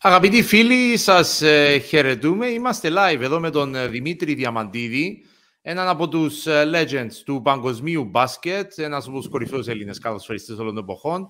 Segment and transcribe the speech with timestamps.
[0.00, 2.46] Αγαπητοί φίλοι, σας ε, χαιρετούμε.
[2.46, 5.24] Είμαστε live εδώ με τον ε, Δημήτρη Διαμαντίδη,
[5.62, 10.74] έναν από τους ε, legends του παγκοσμίου μπάσκετ, ένας από τους κορυφαίους Έλληνες καλοσφαιριστές όλων
[10.74, 11.22] των εποχών,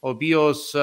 [0.00, 0.80] ο οποίος ε,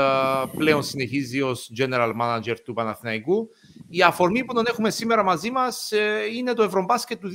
[0.58, 3.50] πλέον συνεχίζει ως general manager του Παναθηναϊκού.
[3.90, 7.30] Η αφορμή που τον έχουμε σήμερα μαζί μας ε, είναι το Ευρωμπάσκετ του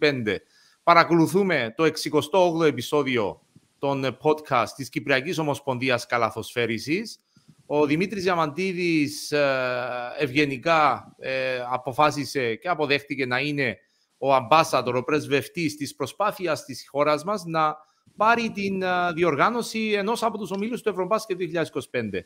[0.00, 0.36] 2025.
[0.82, 3.40] Παρακολουθούμε το 68ο επεισόδιο
[3.78, 7.20] των podcast της Κυπριακής Ομοσπονδίας Καλαθοσφαίρισης.
[7.66, 13.78] Ο Δημήτρης Διαμαντίδης ε, ευγενικά ε, αποφάσισε και αποδέχτηκε να είναι
[14.18, 17.76] ο ambassador, ο πρεσβευτής της προσπάθειας της χώρας μας να
[18.16, 22.20] πάρει την ε, διοργάνωση ενός από τους ομίλους του Ευρωμπάσκετ 2025.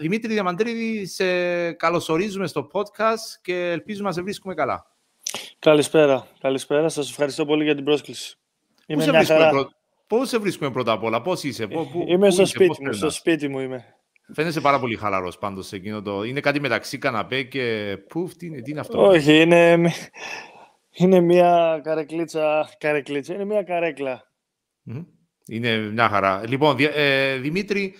[0.00, 4.86] Δημήτρη Διαμαντίδη, σε καλωσορίζουμε στο podcast και ελπίζουμε να σε βρίσκουμε καλά.
[5.58, 6.26] Καλησπέρα.
[6.40, 6.88] Καλησπέρα.
[6.88, 8.36] Σας ευχαριστώ πολύ για την πρόσκληση.
[8.86, 9.68] Είμαι Πού, σε χαρά.
[10.06, 13.48] Πώς σε βρίσκουμε πρώτα απ' όλα, πώς είσαι, πού, Είμαι στο, σπίτι μου, στο σπίτι
[13.48, 13.97] μου είμαι.
[14.34, 16.22] Φαίνεσαι πάρα πολύ χαλαρός πάντως σε εκείνο το...
[16.22, 19.92] Είναι κάτι μεταξύ καναπέ και πουφ, τι είναι, τι είναι αυτό; Όχι, είναι,
[20.90, 24.22] είναι μια καρεκλίτσα, καρεκλίτσα, είναι μια καρέκλα.
[25.46, 26.42] Είναι μια χαρά.
[26.46, 27.94] Λοιπόν, ε, Δημήτρη,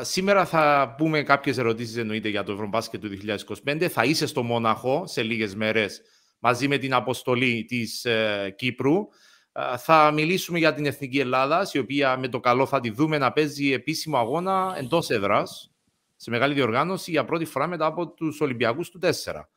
[0.00, 3.10] σήμερα θα πούμε κάποιες ερωτήσεις εννοείται για το Ευρωμπάσκετ του
[3.66, 3.86] 2025.
[3.88, 6.02] Θα είσαι στο Μόναχο σε λίγες μέρες
[6.38, 9.08] μαζί με την αποστολή της ε, Κύπρου.
[9.78, 13.32] Θα μιλήσουμε για την Εθνική Ελλάδας, η οποία με το καλό θα τη δούμε να
[13.32, 15.72] παίζει επίσημο αγώνα εντός έδρας
[16.16, 19.48] σε μεγάλη διοργάνωση για πρώτη φορά μετά από τους Ολυμπιακούς του 4.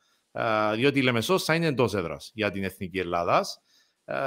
[0.74, 3.60] Διότι η Λεμεσός θα είναι εντός έδρας για την Εθνική Ελλάδας.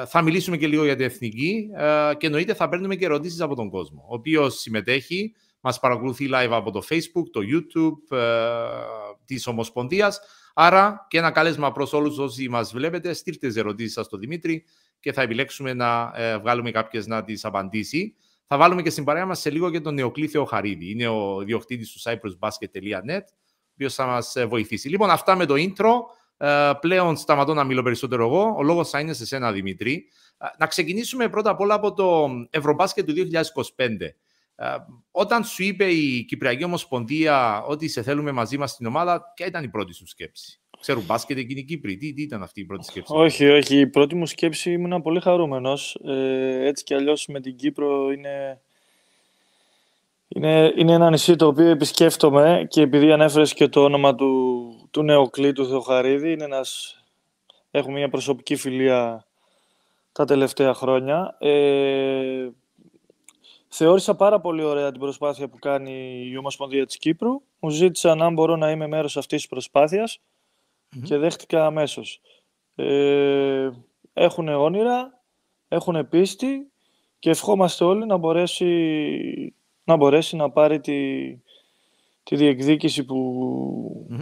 [0.08, 1.70] Θα μιλήσουμε και λίγο για την Εθνική
[2.18, 6.52] και εννοείται θα παίρνουμε και ερωτήσεις από τον κόσμο, ο οποίος συμμετέχει, μας παρακολουθεί live
[6.52, 8.18] από το Facebook, το YouTube
[9.26, 10.20] της Ομοσπονδίας.
[10.54, 14.66] Άρα και ένα κάλεσμα προς όλους όσοι μας βλέπετε, στείλτε τις ερωτήσεις σας στο Δημήτρη
[15.06, 18.16] και θα επιλέξουμε να ε, βγάλουμε κάποιες να τις απαντήσει.
[18.46, 20.92] Θα βάλουμε και στην παρέα μας σε λίγο και τον Νεοκλήθεο Χαρίδη.
[20.92, 24.90] Είναι ο διοκτήτη του cyprusbasket.net, ο οποίος θα μας ε, βοηθήσει.
[24.90, 25.92] Λοιπόν, αυτά με το intro.
[26.38, 28.56] Ε, πλέον σταματώ να μιλώ περισσότερο εγώ.
[28.58, 30.06] Ο λόγος θα είναι σε σένα, Δημήτρη.
[30.58, 34.16] Να ξεκινήσουμε πρώτα απ' όλα από το Ευρωμπάσκετ του 2025.
[35.12, 39.64] Όταν σου είπε η Κυπριακή Ομοσπονδία ότι σε θέλουμε μαζί μας στην ομάδα, ποια ήταν
[39.64, 41.98] η πρώτη σου σκέψη; Ξέρουν μπάσκετ εκείνη η Κύπρη.
[41.98, 43.80] Τι, τι ήταν αυτή η πρώτη σκέψη; Όχι, όχι.
[43.80, 46.00] Η πρώτη μου σκέψη ήμουν πολύ χαρούμενος.
[46.04, 48.62] Ε, έτσι κι αλλιώς με την Κύπρο είναι,
[50.28, 55.04] είναι, είναι ένα νησί το οποίο επισκέφτομαι και επειδή ανέφερες και το όνομα του, του
[55.04, 57.00] Νεοκλή του Θεοχαρίδη, είναι ένας,
[57.72, 59.26] έχουμε μια προσωπική φιλία
[60.12, 61.36] τα τελευταία χρόνια.
[61.40, 62.50] Ε,
[63.68, 67.42] θεώρησα πάρα πολύ ωραία την προσπάθεια που κάνει η Ομοσπονδία της Κύπρου.
[67.60, 70.20] Μου ζήτησαν αν μπορώ να είμαι μέρος αυτής της προσπάθειας
[71.04, 72.22] και δέχτηκα αμέσως.
[72.76, 73.70] Ε,
[74.14, 75.24] έχουν όνειρα,
[75.68, 76.72] έχουν πίστη
[77.20, 78.66] και ευχόμαστε όλοι να μπορέσει
[79.84, 80.96] να, μπορέσει να πάρει τη,
[82.24, 83.18] τη διεκδίκηση που,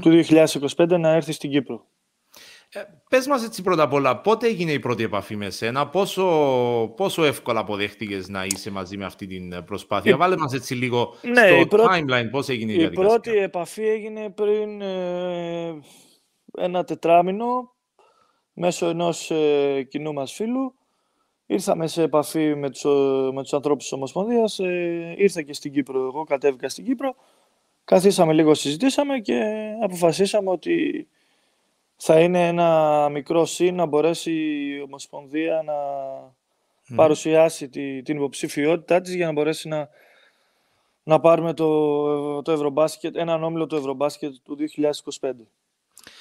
[0.02, 1.86] του 2025 να έρθει στην Κύπρο.
[2.76, 6.24] Ε, πες μας έτσι πρώτα απ' όλα, πότε έγινε η πρώτη επαφή με σένα, πόσο,
[6.96, 10.16] πόσο εύκολα αποδέχτηκες να είσαι μαζί με αυτή την προσπάθεια; Η...
[10.16, 13.14] Βάλε μας έτσι λίγο ναι, στο timeline πώς έγινε η, η διαδικασία.
[13.14, 15.80] Η πρώτη επαφή έγινε πριν ε,
[16.58, 17.72] ένα τετράμινο
[18.54, 20.74] μέσω ενός ε, κοινού μας φίλου.
[21.46, 25.74] Ήρθαμε σε επαφή με τους, ε, με τους ανθρώπους της Ομοσπονδίας, ε, ήρθα και στην
[25.74, 27.16] Κύπρο, εγώ κατέβηκα στην Κύπρο,
[27.84, 29.42] καθίσαμε λίγο, συζητήσαμε και
[29.84, 31.08] αποφασίσαμε ότι
[31.96, 35.76] θα είναι ένα μικρό σύν να μπορέσει η Ομοσπονδία να
[36.96, 39.90] παρουσιάσει τη, την υποψηφιότητά της για να μπορέσει να,
[41.04, 44.58] να πάρουμε το, το Ευρωμπάσκετ, έναν όμιλο του Ευρωμπάσκετ του
[45.20, 45.32] 2025.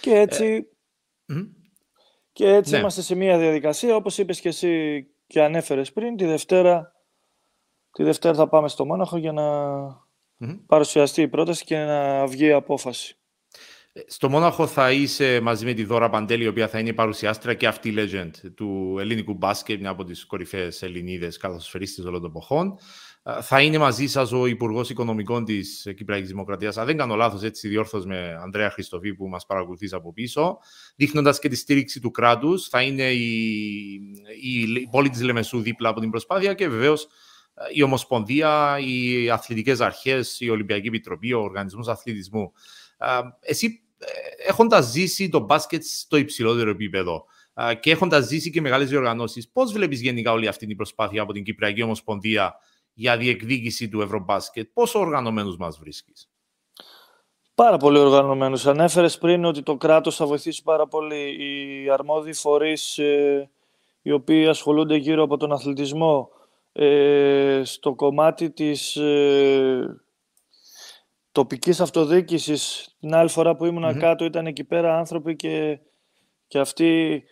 [0.00, 0.66] Και έτσι,
[1.26, 1.34] ε,
[2.32, 2.78] και έτσι ναι.
[2.78, 6.93] είμαστε σε μια διαδικασία, όπως είπες και εσύ και ανέφερες πριν, τη Δευτέρα,
[7.92, 9.47] τη Δευτέρα θα πάμε στο Μόναχο για να
[10.66, 13.16] παρουσιαστεί η πρόταση και να βγει η απόφαση.
[13.92, 16.94] Ε, στο Μόναχο θα είσαι μαζί με τη Δώρα Παντέλη, η οποία θα είναι η
[16.94, 22.21] παρουσιάστρια και αυτή η legend του ελληνικού μπάσκετ, μια από τις κορυφαίες Ελληνίδες καθοσφαιρίστες όλων
[22.21, 22.78] των εποχών.
[23.41, 26.77] Θα είναι μαζί σας ο Υπουργός Οικονομικών της Κυπριακής Δημοκρατίας.
[26.77, 30.59] Αν δεν κάνω λάθος, έτσι διόρθω με Ανδρέα Χριστοφή που μας παρακολουθείς από πίσω,
[30.97, 32.69] δείχνοντας και τη στήριξη του κράτους.
[32.69, 33.30] Θα είναι η,
[34.42, 37.07] η πόλη της Λεμεσού δίπλα από την προσπάθεια και βεβαίως
[37.74, 42.53] η Ομοσπονδία, οι αθλητικές αρχές, η Ολυμπιακή Επιτροπή, ο Οργανισμός Αθλητισμού.
[43.41, 44.07] Εσύ, ε,
[44.48, 47.25] έχοντας ζήσει το μπάσκετ στο υψηλότερο επίπεδο
[47.80, 51.42] και έχοντας ζήσει και μεγάλες διοργανώσεις, πώς βλέπεις γενικά όλη αυτή την προσπάθεια από την
[51.42, 52.54] Κυπριακή Ομοσπονδία
[52.92, 54.68] για διεκδίκηση του Ευρωμπάσκετ.
[54.72, 56.30] Πόσο οργανωμένους μας βρίσκεις;
[57.54, 58.66] Πάρα πολύ οργανωμένους.
[58.66, 61.36] Ανέφερες πριν ότι το κράτος θα βοηθήσει πάρα πολύ.
[61.39, 63.50] Οι αρμόδιοι φορείς ε,
[64.03, 66.28] οι οποίοι ασχολούνται γύρω από τον αθλητισμό
[66.72, 70.03] ε, στο κομμάτι της, ε,
[71.33, 72.94] τοπικής αυτοδιοίκησης.
[73.00, 75.80] Την άλλη φορά που ήμουν κάτω ήταν εκεί πέρα άνθρωποι και,
[76.47, 77.22] και αυτοί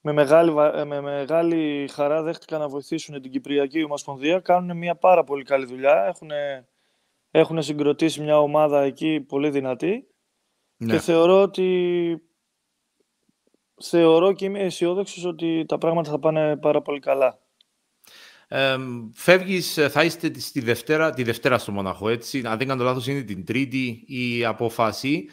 [0.00, 0.52] με μεγάλη,
[0.86, 4.40] με μεγάλη χαρά δέχτηκαν να βοηθήσουν την Κυπριακή Ομοσπονδία.
[4.40, 6.04] Κάνουν μια πάρα πολύ καλή δουλειά.
[6.06, 6.30] Έχουν,
[7.30, 10.06] έχουν συγκροτήσει μια ομάδα εκεί πολύ δυνατή.
[10.76, 10.92] Ναι.
[10.92, 12.22] Και θεωρώ ότι
[13.82, 17.38] θεωρώ και είμαι αισιόδοξος ότι τα πράγματα θα πάνε πάρα πολύ καλά.
[18.48, 18.76] Ε,
[19.12, 22.42] φεύγεις, θα είστε στη Δευτέρα, τη Δευτέρα στο Μοναχό, έτσι.
[22.46, 25.28] Αν δεν κάνω λάθος, είναι την Τρίτη η απόφαση.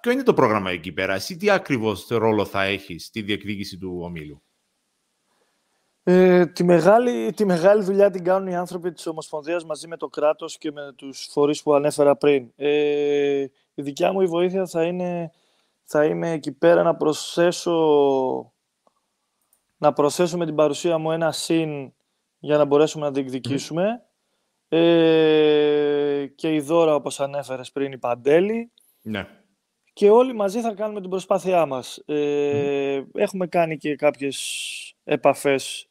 [0.00, 3.98] Ποιο είναι το πρόγραμμα εκεί πέρα, εσύ τι ακριβώς ρόλο θα έχεις στη διεκδίκηση του
[4.02, 4.42] ομίλου;
[6.02, 10.08] Ε, τη, μεγάλη, τη μεγάλη δουλειά την κάνουν οι άνθρωποι της Ομοσπονδίας μαζί με το
[10.08, 12.52] κράτος και με τους φορείς που ανέφερα πριν.
[12.56, 15.30] Ε, η δικιά μου η βοήθεια θα είναι
[15.84, 18.52] θα είμαι εκεί πέρα να προσθέσω
[19.78, 21.92] να προσθέσω με την παρουσία μου ένα συν
[22.38, 24.02] για να μπορέσουμε να διεκδικήσουμε.
[24.68, 28.72] Ε, και η δώρα, όπως ανέφερες πριν, η Παντέλη.
[29.02, 29.28] Ναι.
[29.98, 32.02] Και όλοι μαζί θα κάνουμε την προσπάθειά μας.
[32.06, 34.38] Ε, Έχουμε κάνει και κάποιες
[35.04, 35.88] επαφές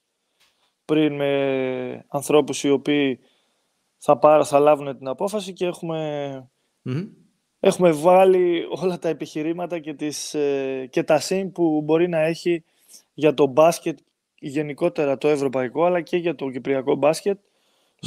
[0.86, 3.19] πριν με ανθρώπους οι οποίοι
[3.98, 6.50] θα, πάρω, θα λάβουν την απόφαση και έχουμε,
[7.59, 12.63] έχουμε βάλει όλα τα επιχειρήματα και, τις, ε, και τα συν που μπορεί να έχει
[13.13, 14.00] για το μπάσκετ
[14.39, 17.39] γενικότερα το ευρωπαϊκό αλλά και για το κυπριακό μπάσκετ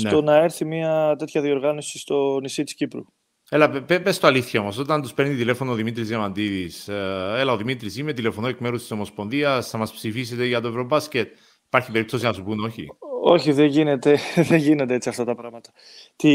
[0.00, 0.08] ναι.
[0.08, 3.05] στο να έρθει μια τέτοια διοργάνωση στο νησί της Κύπρου.
[3.52, 7.56] Έλα, πες το αλήθεια όμως, όταν τους παίρνει τηλέφωνο ο Δημήτρης Διαμαντίδης, ε, έλα ο
[7.56, 11.37] Δημήτρης είμαι, τηλεφωνώ εκ μέρους της Ομοσπονδίας, θα μας ψηφίσετε για το Ευρωμπάσκετ.
[11.67, 12.87] Υπάρχει περίπτωση να σου πούν όχι;
[13.23, 14.19] Όχι, δεν γίνεται,
[14.49, 15.70] δεν γίνεται έτσι αυτά τα πράγματα.
[16.17, 16.32] Τη,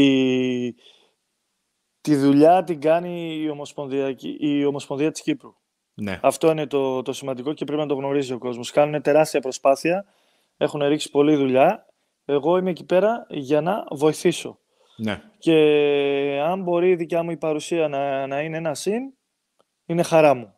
[2.00, 5.54] τη δουλειά την κάνει η Ομοσπονδία, η Ομοσπονδία της Κύπρου.
[5.94, 6.20] Ναι.
[6.22, 8.70] Αυτό είναι το, το σημαντικό και πρέπει να το γνωρίζει ο κόσμος.
[8.70, 10.04] Κάνουν τεράστια προσπάθεια,
[10.56, 11.86] έχουν ρίξει πολλή δουλειά.
[12.24, 14.58] Εγώ είμαι εκεί πέρα για να βοηθήσω.
[14.96, 15.22] Ναι.
[15.38, 15.54] Και
[16.44, 19.02] αν μπορεί η δικιά μου η παρουσία να, να είναι ένα συν,
[19.86, 20.56] είναι χαρά μου.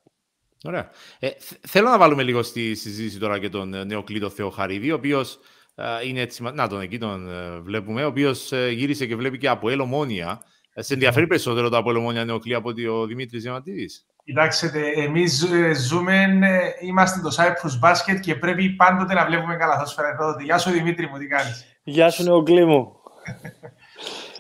[0.64, 0.90] Ωραία.
[1.18, 1.28] Ε,
[1.66, 5.38] θέλω να βάλουμε λίγο στη συζήτηση τώρα και τον ε, Νεοκλήτο Θεοχαρίδη, ο οποίος
[5.74, 6.42] ε, είναι έτσι.
[6.42, 10.42] Να τον εκεί τον ε, βλέπουμε, ο οποίος γύρισε και βλέπει και από ελομόνια.
[10.80, 13.86] Σε ενδιαφέρει περισσότερο το από ελομόνια Νεοκλή από ότι ο Δημήτρης Διαματίδη.
[14.24, 15.46] Κοιτάξτε, εμείς
[15.76, 16.38] ζούμε,
[16.80, 20.36] είμαστε το Cyprus Basket και πρέπει πάντοτε να βλέπουμε καλά σφαίρα εδώ.
[20.42, 22.92] Γεια σου Δημήτρη μου, τι κάνεις; Γεια σου Νεοκλή μου.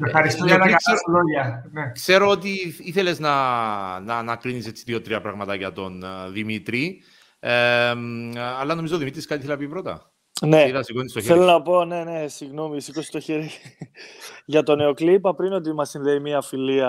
[0.06, 1.70] Ευχαριστώ για τα καλά σου λόγια.
[1.72, 1.92] Ναι.
[1.92, 3.34] Ξέρω ότι ήθελες να,
[4.00, 7.02] να, να κρίνει έτσι δύο-τρία πράγματα για τον Δημήτρη.
[7.40, 7.94] Ε,
[8.60, 10.12] αλλά νομίζω ο Δημήτρης κάτι θέλει να πει πρώτα.
[10.46, 10.70] Ναι,
[11.22, 13.50] θέλω να πω, ναι, ναι, συγγνώμη, σήκωσε το χέρι.
[14.46, 16.86] για τον Νεοκλή είπα πριν ότι μας συνδέει μια φιλία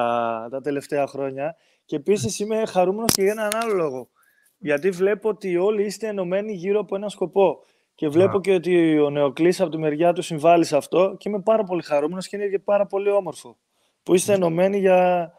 [0.51, 1.55] τα τελευταία χρόνια.
[1.85, 4.09] Και επίσης είμαι χαρούμενος και για έναν άλλο λόγο.
[4.57, 7.63] Γιατί βλέπω ότι όλοι είστε ενωμένοι γύρω από ένα σκοπό.
[7.99, 11.41] Και βλέπω και ότι ο Νεοκλής από τη μεριά του συμβάλλει σε αυτό και είμαι
[11.41, 13.57] πάρα πολύ χαρούμενος και είναι και πάρα πολύ όμορφο.
[14.03, 15.31] Που είστε ενωμένοι για,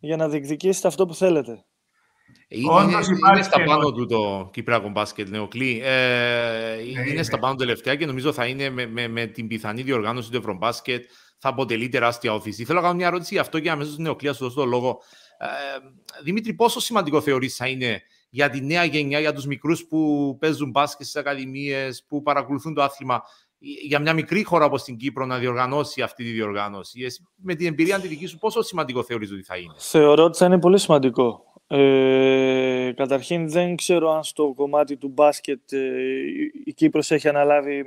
[0.00, 1.64] για να διεκδικήσετε αυτό που θέλετε.
[2.48, 2.68] Είναι,
[3.32, 5.80] είναι, στα πάνω του το Κυπριακό μπάσκετ, Νεοκλή.
[5.84, 9.46] Ε, ναι, είναι στα πάνω του τελευταία και νομίζω θα είναι με, με, με την
[9.46, 11.04] πιθανή διοργάνωση του Ευρωμπάσκετ
[11.38, 12.64] θα αποτελεί τεράστια όθηση.
[12.64, 15.02] Θέλω να κάνω μια ερώτηση γι' αυτό και αμέσως Νεοκλία, σου δώσω το λόγο.
[15.38, 15.46] Ε,
[16.22, 18.02] Δημήτρη, πόσο σημαντικό θεωρείς θα είναι
[18.36, 22.82] για τη νέα γενιά, για τους μικρούς που παίζουν μπάσκετ στις ακαδημίες, που παρακολουθούν το
[22.82, 23.22] άθλημα,
[23.58, 27.06] για μια μικρή χώρα όπως την Κύπρο να διοργανώσει αυτή τη διοργάνωση.
[27.36, 30.46] με την εμπειρία τη δική σου, πόσο σημαντικό θεωρείς ότι θα είναι; Θεωρώ ότι θα
[30.46, 31.44] είναι πολύ σημαντικό.
[31.66, 35.78] Ε, καταρχήν δεν ξέρω αν στο κομμάτι του μπάσκετ ε,
[36.64, 37.84] η Κύπρος έχει αναλάβει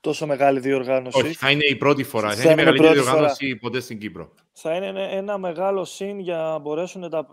[0.00, 1.20] τόσο μεγάλη διοργάνωση.
[1.22, 2.30] Όχι, θα είναι η πρώτη φορά.
[2.30, 3.58] Θα, θα είναι η μεγαλύτερη διοργάνωση φορά.
[3.60, 4.32] ποτέ στην Κύπρο.
[4.52, 7.26] Θα είναι ένα μεγάλο συν για να μπορέσουν τα,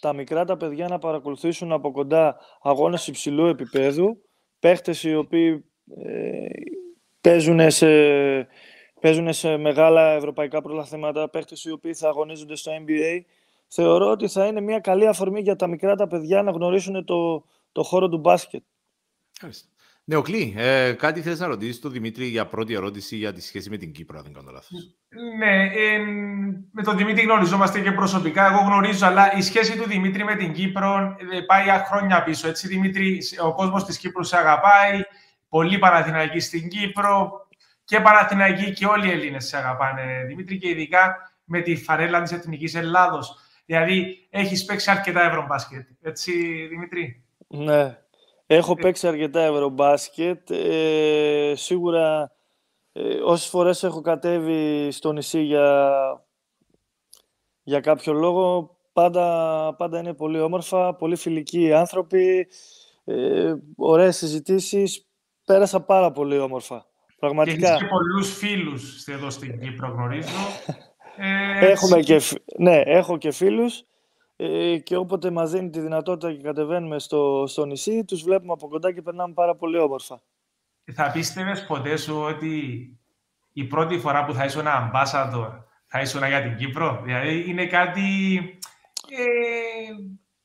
[0.00, 4.22] τα μικρά τα παιδιά να παρακολουθήσουν από κοντά αγώνες υψηλού επίπεδου,
[4.58, 5.64] παίχτες οι οποίοι
[6.04, 6.46] ε,
[7.20, 7.88] παίζουν, σε,
[9.00, 13.20] παίζουν σε μεγάλα ευρωπαϊκά πρωταθλήματα, παίχτες οι οποίοι θα αγωνίζονται στο NBA.
[13.68, 17.44] Θεωρώ ότι θα είναι μια καλή αφορμή για τα μικρά τα παιδιά να γνωρίσουν το,
[17.72, 18.62] το χώρο του μπάσκετ.
[20.08, 23.76] Νεοκλή, ε, κάτι θέλεις να ρωτήσεις τον Δημήτρη για πρώτη ερώτηση για τη σχέση με
[23.76, 24.96] την Κύπρο, αν δεν κάνω λάθος.
[25.38, 25.98] Ναι, ε,
[26.72, 28.46] με τον Δημήτρη γνωριζόμαστε και προσωπικά.
[28.46, 32.48] Εγώ γνωρίζω, αλλά η σχέση του Δημήτρη με την Κύπρο ε, πάει χρόνια πίσω.
[32.48, 35.00] Έτσι, Δημήτρη, ο κόσμος της Κύπρου σε αγαπάει.
[35.48, 37.30] Πολύ Παναθηναϊκοί στην Κύπρο.
[37.84, 42.32] Και Παναθηναϊκοί και όλοι οι Έλληνες σε αγαπάνε, Δημήτρη, και ειδικά με τη φαρέλα της
[42.32, 43.36] Εθνικής Ελλάδος.
[43.64, 45.88] Δηλαδή, έχεις παίξει αρκετά ευρωμπάσκετ.
[46.02, 46.32] Έτσι,
[46.70, 47.98] Δημήτρη; Ναι,
[48.46, 48.80] Έχω ε.
[48.82, 50.50] παίξει αρκετά ευρωμπάσκετ.
[50.50, 52.32] Ε, σίγουρα
[52.92, 55.92] ε, όσες φορές έχω κατέβει στο νησί για,
[57.62, 62.48] για κάποιο λόγο, πάντα, πάντα είναι πολύ όμορφα, πολύ φιλικοί άνθρωποι,
[63.04, 65.06] ε, ωραίες συζητήσεις.
[65.44, 66.86] Πέρασα πάρα πολύ όμορφα.
[67.18, 67.58] Πραγματικά.
[67.58, 70.28] Και έχεις και πολλούς φίλους εδώ στην Κύπρο, γνωρίζω.
[71.18, 72.20] Ε, Έχουμε και,
[72.58, 73.84] ναι, έχω και φίλους
[74.36, 78.68] ε, και όποτε μας δίνει τη δυνατότητα και κατεβαίνουμε στο, στο νησί, τους βλέπουμε από
[78.68, 80.22] κοντά και περνάμε πάρα πολύ όμορφα.
[80.92, 82.56] Θα πίστευες ποτέ σου ότι
[83.52, 88.02] η πρώτη φορά που θα ήσουν ambassador θα ήσουν για την Κύπρο; Δηλαδή είναι κάτι
[89.08, 89.24] ε,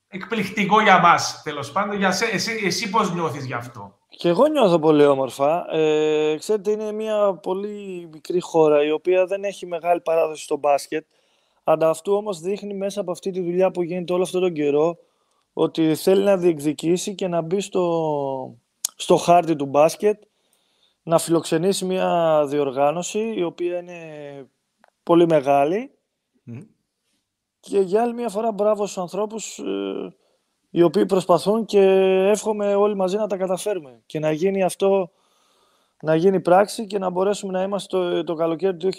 [0.07, 1.98] εκπληκτικό για μας, τέλος πάντων.
[1.98, 5.75] Για σε, εσύ, εσύ πώς νιώθεις γι' αυτό; Και εγώ νιώθω πολύ όμορφα.
[5.75, 11.05] Ε, ξέρετε, είναι μια πολύ μικρή χώρα η οποία δεν έχει μεγάλη παράδοση στο μπάσκετ.
[11.63, 14.97] Αυτού όμως δείχνει μέσα από αυτή τη δουλειά που γίνεται όλο αυτόν τον καιρό
[15.53, 18.57] ότι θέλει να διεκδικήσει και να μπει στο,
[18.95, 20.21] στο χάρτη του μπάσκετ,
[21.03, 23.99] να φιλοξενήσει μια διοργάνωση η οποία είναι
[25.03, 25.91] πολύ μεγάλη.
[27.59, 30.15] Και για άλλη μια φορά μπράβο στους ανθρώπους ε,
[30.69, 31.81] οι οποίοι προσπαθούν και
[32.29, 34.01] εύχομαι όλοι μαζί να τα καταφέρουμε.
[34.05, 35.11] Και να γίνει αυτό,
[36.01, 38.89] να γίνει πράξη και να μπορέσουμε να είμαστε το, το καλοκαίρι του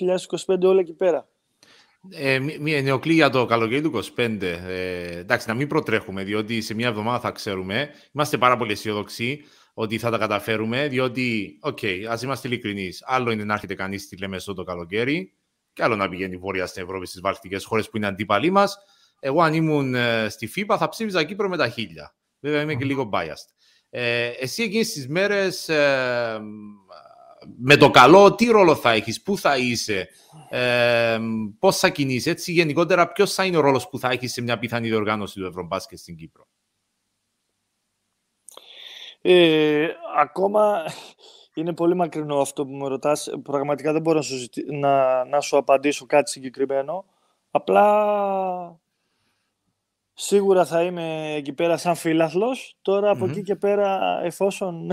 [0.46, 1.28] 2025 όλοι εκεί πέρα.
[2.10, 4.42] Ε, μια νεοκλή για το καλοκαίρι του 2025.
[4.42, 7.90] Ε, εντάξει, να μην προτρέχουμε, διότι σε μια εβδομάδα θα ξέρουμε.
[8.12, 9.44] Είμαστε πάρα πολύ αισιόδοξοι
[9.74, 13.02] ότι θα τα καταφέρουμε, διότι, OK, okay, ας είμαστε ειλικρινείς.
[13.06, 15.32] Άλλο είναι να έρχεται κανείς στη Λεμεσό το καλοκαίρι,
[15.72, 18.78] και άλλο να πηγαίνει βόρεια στην Ευρώπη, στις βαλτικές χώρες που είναι αντίπαλοι μας.
[19.20, 22.14] Εγώ, αν ήμουν ε, στη FIBA, θα ψήφιζα Κύπρο με τα χίλια.
[22.40, 23.52] Βέβαια, είμαι και λίγο biased.
[23.90, 26.40] Ε, εσύ εκείνες τις μέρες, ε,
[27.56, 30.08] με το καλό, τι ρόλο θα έχεις, πού θα είσαι,
[30.48, 31.18] ε,
[31.58, 34.58] πώς θα κινείσαι, έτσι γενικότερα, ποιος θα είναι ο ρόλος που θα έχεις σε μια
[34.58, 36.46] πιθανή διοργάνωση του Ευρωμπάσκετ στην Κύπρο;
[39.20, 40.84] Ε, ακόμα
[41.54, 43.30] είναι πολύ μακρινό αυτό που με ρωτάς.
[43.42, 47.04] Πραγματικά δεν μπορώ να σου, να, να σου απαντήσω κάτι συγκεκριμένο.
[47.50, 48.80] Απλά
[50.12, 52.76] σίγουρα θα είμαι εκεί πέρα σαν φίλαθλος.
[52.82, 54.90] Τώρα από εκεί και πέρα εφόσον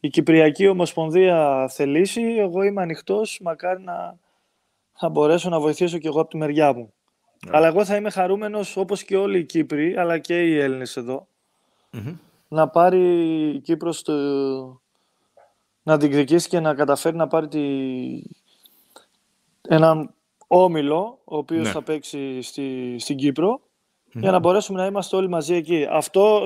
[0.00, 4.18] η Κυπριακή Ομοσπονδία θελήσει, εγώ είμαι ανοιχτός, μακάρι να,
[4.92, 6.92] θα μπορέσω να βοηθήσω και εγώ από τη μεριά μου.
[7.46, 7.56] Ναι.
[7.56, 10.96] Αλλά εγώ θα είμαι χαρούμενος όπως και όλοι οι Κύπροι, αλλά και οι Έλληνες
[12.48, 14.12] να πάρει η Κύπρος το,
[15.82, 17.62] να διεκδικήσει και να καταφέρει να πάρει τη...
[19.68, 20.14] έναν
[20.46, 21.72] όμιλο, ο οποίος ναι.
[21.72, 23.60] θα παίξει στη, στην κυπρο
[24.12, 25.86] για να μπορέσουμε να είμαστε όλοι μαζί εκεί.
[25.90, 26.44] Αυτό,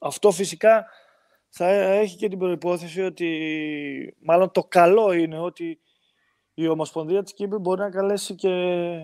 [0.00, 0.86] αυτό φυσικά
[1.54, 5.78] θα έχει και την προϋπόθεση ότι, μάλλον το καλό είναι ότι
[6.54, 8.96] η Ομοσπονδία της Κύπρου μπορεί να καλέσει και,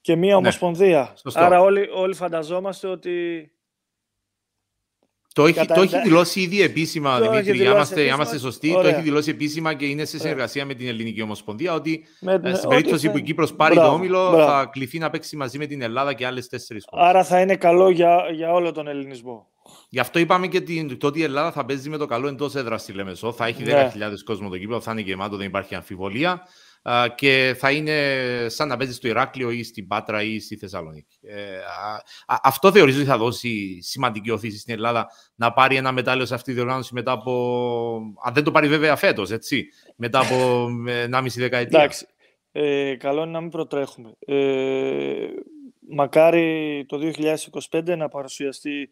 [0.00, 0.36] και μία ναι.
[0.36, 1.16] Ομοσπονδία.
[1.34, 3.46] Άρα όλοι, όλοι φανταζόμαστε ότι
[5.34, 8.70] το έχει, το έχει δηλώσει ήδη επίσημα, το Δημήτρη, για είμαστε, είμαστε σωστοί.
[8.70, 8.82] Ωραία.
[8.82, 12.54] Το έχει δηλώσει επίσημα και είναι σε συνεργασία με την Ελληνική Ομοσπονδία ότι με, ε,
[12.54, 14.44] στην περίπτωση που η Κύπρος πάρει μπράβο, το όμιλο μπράβο.
[14.44, 17.06] θα κληθεί να παίξει μαζί με την Ελλάδα και άλλες τέσσερις χώρες.
[17.08, 19.51] Άρα θα είναι καλό για, για όλο τον ελληνισμό.
[19.88, 22.54] Γι' αυτό είπαμε και την, το ότι η Ελλάδα θα παίζει με το καλό εντός
[22.54, 23.32] έδρας στη Λεμεσό.
[23.32, 24.08] Θα έχει 10.000 ναι.
[24.24, 26.42] κόσμο το κύπρο, θα είναι γεμάτο, δεν υπάρχει αμφιβολία
[27.14, 27.96] και θα είναι
[28.48, 31.18] σαν να παίζει στο Ηράκλειο ή στην Πάτρα ή στη Θεσσαλονίκη.
[31.22, 31.36] Ε,
[32.26, 36.50] αυτό θεωρίζω ότι θα δώσει σημαντική οθήση στην Ελλάδα να πάρει ένα μετάλλιο σε αυτή
[36.50, 38.14] τη διοργάνωση μετά από.
[38.24, 39.66] Αν δεν το πάρει βέβαια φέτος, έτσι.
[39.96, 40.66] Μετά από
[41.10, 41.78] 1,5 δεκαετία.
[41.78, 42.06] Εντάξει.
[42.52, 44.14] Ε, καλό είναι να μην προτρέχουμε.
[44.18, 45.26] Ε,
[45.88, 47.12] μακάρι το
[47.70, 48.90] 2025 να παρουσιαστεί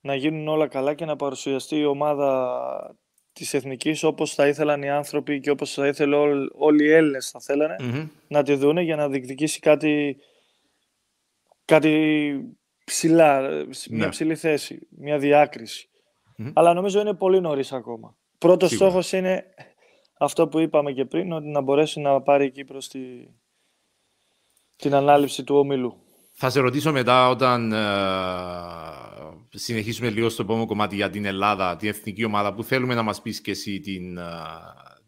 [0.00, 2.98] να γίνουν όλα καλά και να παρουσιαστεί η ομάδα
[3.32, 6.16] Της εθνικής όπως θα ήθελαν οι άνθρωποι και όπως θα ήθελε
[6.52, 7.76] όλοι οι Έλληνες θα θελανε
[8.28, 10.16] να τη δούνε για να διεκδικήσει κάτι,
[11.64, 13.40] κάτι ψηλά,
[13.90, 14.08] μια ναι.
[14.08, 15.88] ψηλή θέση, μια διάκριση.
[16.52, 18.16] Αλλά νομίζω είναι πολύ νωρίς ακόμα.
[18.38, 18.88] Πρώτος Σίγουρα.
[18.88, 19.44] στόχος είναι
[20.18, 23.00] αυτό που είπαμε και πριν, ότι να μπορέσει να πάρει η Κύπρος τη,
[24.76, 26.05] την ανάληψη του ομίλου.
[26.38, 27.76] Θα σε ρωτήσω μετά όταν ε,
[29.50, 33.22] συνεχίσουμε λίγο στο επόμενο κομμάτι για την Ελλάδα, την εθνική ομάδα, που θέλουμε να μας
[33.22, 34.18] πεις και εσύ την,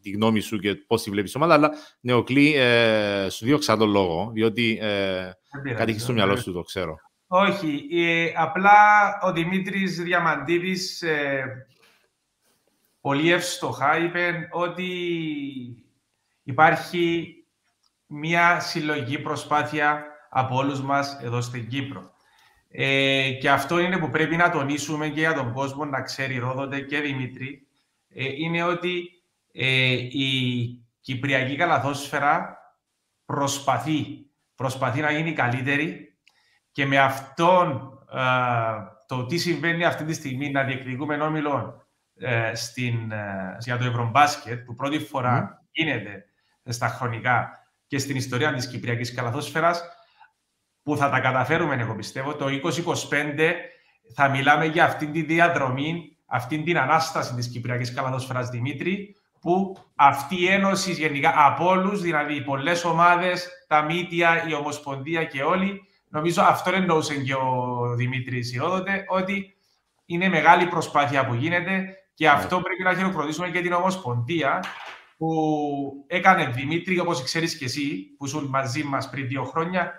[0.03, 1.71] τη γνώμη σου και πώς τη βλέπεις ομάδα, αλλά
[2.01, 5.31] Νεοκλή, ε, σου διώξα τον λόγο, διότι ε,
[5.77, 6.97] κάτι έχει στο μυαλό σου, το ξέρω.
[7.27, 8.73] Όχι, ε, απλά
[9.23, 11.45] ο Δημήτρης Διαμαντίδης ε,
[13.01, 14.93] πολύ εύστοχα είπε ότι
[16.43, 17.35] υπάρχει
[18.07, 22.17] μια συλλογική προσπάθεια από όλους μας εδώ στην Κύπρο.
[22.71, 26.81] Ε, και αυτό είναι που πρέπει να τονίσουμε και για τον κόσμο να ξέρει Ρόδοτε
[26.81, 27.67] και Δημήτρη,
[28.09, 29.09] ε, είναι ότι
[29.53, 32.59] ε, η Κυπριακή καλαθόσφαιρα
[33.25, 36.17] προσπαθεί, προσπαθεί να γίνει καλύτερη
[36.73, 37.93] και με αυτόν
[39.07, 41.83] το τι συμβαίνει αυτή τη στιγμή να διεκδικούμε όμιλο
[42.55, 43.13] στην,
[43.59, 46.25] για το Ευρωμπάσκετ που πρώτη φορά γίνεται
[46.65, 47.51] στα χρονικά
[47.87, 49.83] και στην ιστορία της Κυπριακής καλαθόσφαιρας
[50.89, 52.35] που θα τα καταφέρουμε, εγώ πιστεύω.
[52.35, 53.55] Το 2025
[54.15, 60.41] θα μιλάμε για αυτήν τη διαδρομή, αυτήν την ανάσταση της Κυπριακής Καλαδοσφαιράς Δημήτρη, που αυτή
[60.41, 66.43] η ένωση γενικά από όλους, δηλαδή πολλές ομάδες, τα μύτια, η Ομοσπονδία και όλοι, νομίζω
[66.43, 69.57] αυτό εννοούσε και ο Δημήτρης Ηρόδοτε, ότι
[70.07, 72.33] είναι μεγάλη προσπάθεια που γίνεται και ναι.
[72.33, 74.65] αυτό πρέπει να χειροκροτήσουμε και την Ομοσπονδία
[75.19, 79.93] που έκανε Δημήτρη, όπως ξέρεις και εσύ, που ήσουν μαζί μας πριν δύο χρόνια,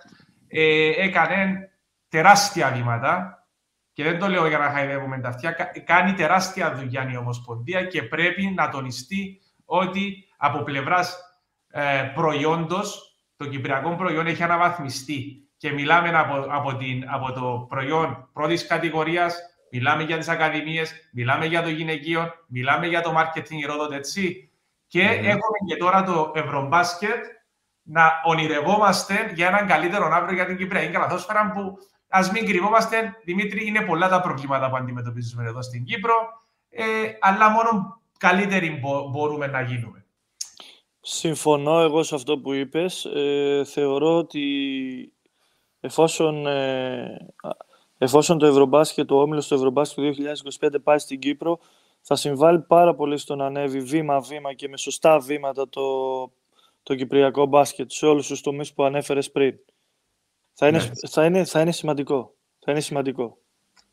[0.49, 1.69] ε, έκανε
[2.09, 3.43] τεράστια βήματα
[3.93, 5.51] και δεν το λέω για να χαϊδεύουμε τα αυτιά,
[5.85, 11.19] κάνει τεράστια δουλειά η Ομοσπονδία και πρέπει να τονιστεί ότι από πλευράς
[11.69, 15.49] ε, προϊόντος, το κυπριακό προϊόν έχει αναβαθμιστεί.
[15.57, 19.37] Και μιλάμε από, από, την, από το προϊόν πρώτης κατηγορίας,
[19.71, 24.51] μιλάμε για τις ακαδημίες, μιλάμε για το γυναικείο, μιλάμε για το marketing ρόδο, έτσι.
[24.87, 25.23] Και mm.
[25.23, 27.23] έχουμε και τώρα το Ευρωμπάσκετ
[27.91, 31.77] να ονειρευόμαστε για έναν καλύτερο αύριο για την Κυπριακή Καλαθόσφαιρα που
[32.09, 36.13] Α μην κρυβόμαστε, Δημήτρη, είναι πολλά τα προβλήματα που αντιμετωπίζουμε εδώ στην Κύπρο,
[36.69, 36.83] ε,
[37.19, 38.81] αλλά μόνο καλύτεροι
[39.11, 40.05] μπορούμε να γίνουμε.
[40.99, 43.05] Συμφωνώ εγώ σε αυτό που είπες.
[43.05, 44.43] Ε, θεωρώ ότι
[45.79, 47.17] εφόσον, ε,
[47.97, 50.23] εφόσον το Ευρωμπάσκετ, το όμιλο του Ευρωμπάσκετ του
[50.59, 51.59] 2025 πάει στην Κύπρο,
[52.01, 55.81] θα συμβάλλει πάρα πολύ στο να ανέβει βήμα-βήμα και με σωστά βήματα το,
[56.83, 59.55] το κυπριακό μπάσκετ σε όλους τους τομείς που ανέφερες πριν.
[60.53, 61.09] Θα είναι, ναι.
[61.09, 62.35] θα είναι, θα είναι σημαντικό.
[62.59, 63.37] Θα είναι σημαντικό.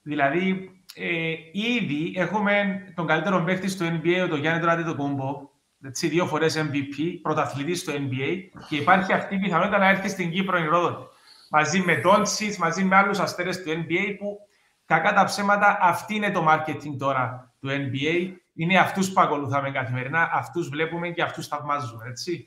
[0.02, 5.48] Δηλαδή, ε, ήδη έχουμε τον καλύτερο παίκτη στο NBA, τον Γιάννη Τωράτη το Κούμπο,
[5.84, 8.38] έτσι, δύο φορές MVP, πρωταθλητής στο NBA
[8.68, 11.04] και υπάρχει αυτή η πιθανότητα να έρθει στην Κύπρο η Ρόδοτη.
[11.50, 14.38] Μαζί με Ντόντσιτς, μαζί με άλλους αστέρες του NBA που
[14.84, 18.32] κακά τα ψέματα αυτή είναι το marketing τώρα του NBA.
[18.54, 22.42] Είναι αυτούς που ακολουθάμε καθημερινά, αυτούς βλέπουμε και αυτούς θαυμάζουμε, έτσι.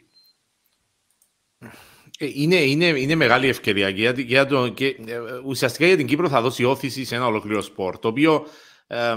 [2.21, 6.29] Ε, είναι, είναι, είναι μεγάλη ευκαιρία για, για το, και, ε, ουσιαστικά για την Κύπρο
[6.29, 7.99] θα δώσει όθηση σε ένα ολοκληρό σπορ.
[7.99, 8.45] Το οποίο
[8.87, 9.15] ε,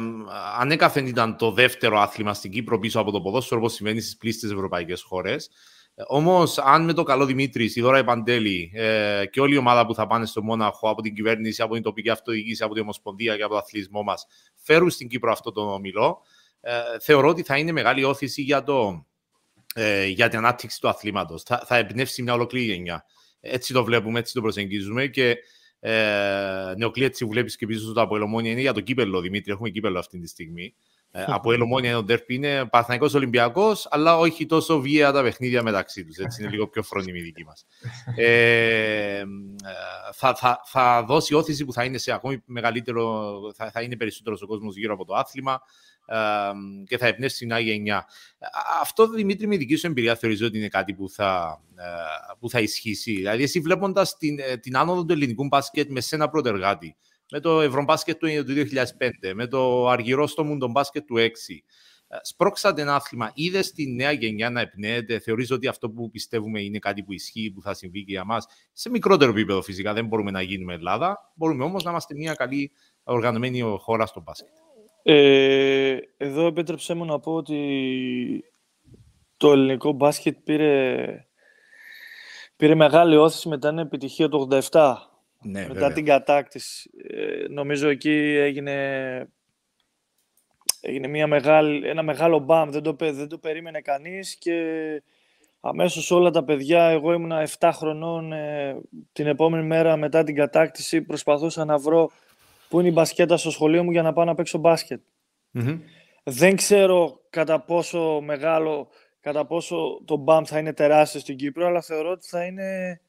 [0.59, 4.51] ανέκαθεν ήταν το δεύτερο άθλημα στην Κύπρο πίσω από το ποδόσφαιρο, όπως συμβαίνει στις πλήστες
[4.51, 5.51] ευρωπαϊκές χώρες.
[6.07, 9.95] Όμως, αν με το καλό Δημήτρης, η Δώρα Επαντέλη ε, και όλη η ομάδα που
[9.95, 13.43] θα πάνε στο Μόναχο από την κυβέρνηση, από την τοπική αυτοδιοίκηση, από την Ομοσπονδία και
[13.43, 16.19] από το αθλητισμό μας, φέρουν στην Κύπρο αυτό το ομιλό,
[16.61, 19.07] ε, θεωρώ ότι θα είναι μεγάλη όθηση για το,
[19.75, 21.43] ε, για την ανάπτυξη του αθλήματος.
[21.43, 23.04] Θα, θα εμπνεύσει μια ολόκληρη γενιά.
[23.41, 25.37] Έτσι το βλέπουμε, έτσι το προσεγγίζουμε και
[25.80, 29.52] ε, νεοκλή έτσι βλέπεις και πίσω στο Αποελομόνια είναι για το κύπελο, Δημήτρη.
[29.52, 30.75] Έχουμε κύπελο αυτή τη στιγμή.
[31.15, 35.63] Ε, από Ελομόνια είναι ο Ντέρπι, είναι Παθηναϊκό Ολυμπιακός, αλλά όχι τόσο βία τα παιχνίδια
[35.63, 36.17] μεταξύ τους.
[36.17, 37.67] Έτσι είναι λίγο πιο φρόνιμη η δική μας.
[38.17, 39.23] Ε,
[40.13, 44.43] θα, θα, θα δώσει όθηση που θα είναι σε ακόμη μεγαλύτερο, θα, θα είναι περισσότερος
[44.43, 45.61] ο κόσμος γύρω από το άθλημα
[46.87, 48.07] και θα εμπνεύσει την Άγια γενιά.
[48.81, 51.83] Αυτό, Δημήτρη, με δική σου εμπειρία θεωρείς ότι είναι κάτι που θα, ε,
[52.39, 56.29] που θα ισχύσει; Δηλαδή, εσύ βλέποντας την, ε, την άνοδο του ελληνικού μπάσκετ με σένα
[56.29, 56.97] πρώτο εργάτη,
[57.32, 61.62] με το Ευρωμπάσκετ του 2005, με το αργυρό στο Μουντον μπάσκετ του 6,
[62.08, 66.60] ε, σπρώξατε ένα άθλημα, είδες τη νέα γενιά να εμπνέεται, θεωρείς ότι αυτό που πιστεύουμε
[66.60, 70.06] είναι κάτι που ισχύει, που θα συμβεί και για μας; Σε μικρότερο επίπεδο φυσικά δεν
[70.06, 74.52] μπορούμε να γίνουμε Ελλάδα, μπορούμε όμως να είμαστε μια καλή οργανωμένη χώρα στο μπάσκετ.
[75.02, 78.45] Ε, εδώ επέτρεψέ μου να πω ότι
[79.36, 81.06] το ελληνικό μπάσκετ πήρε,
[82.56, 84.95] πήρε μεγάλη όθηση μετά την επιτυχία του 87.
[85.43, 86.91] Ναι, μετά την κατάκτηση.
[87.09, 89.28] Ε, νομίζω εκεί έγινε,
[90.81, 92.71] έγινε μια μεγάλη, ένα μεγάλο μπαμ.
[92.71, 94.57] Δεν το, δεν το περίμενε κανείς και
[95.61, 98.81] αμέσως όλα τα παιδιά, εγώ ήμουνα 7 χρονών, ε,
[99.13, 102.11] την επόμενη μέρα μετά την κατάκτηση προσπαθούσα να βρω
[102.73, 104.61] που είναι η μπασκέτα στο σχολείο μου για να πάω να παίξω
[106.23, 108.89] Δεν ξέρω κατά πόσο μεγάλο,
[109.21, 113.00] κατά πόσο το μπαμ θα είναι τεράστιο στην Κύπρο, αλλά θεωρώ ότι θα είναι,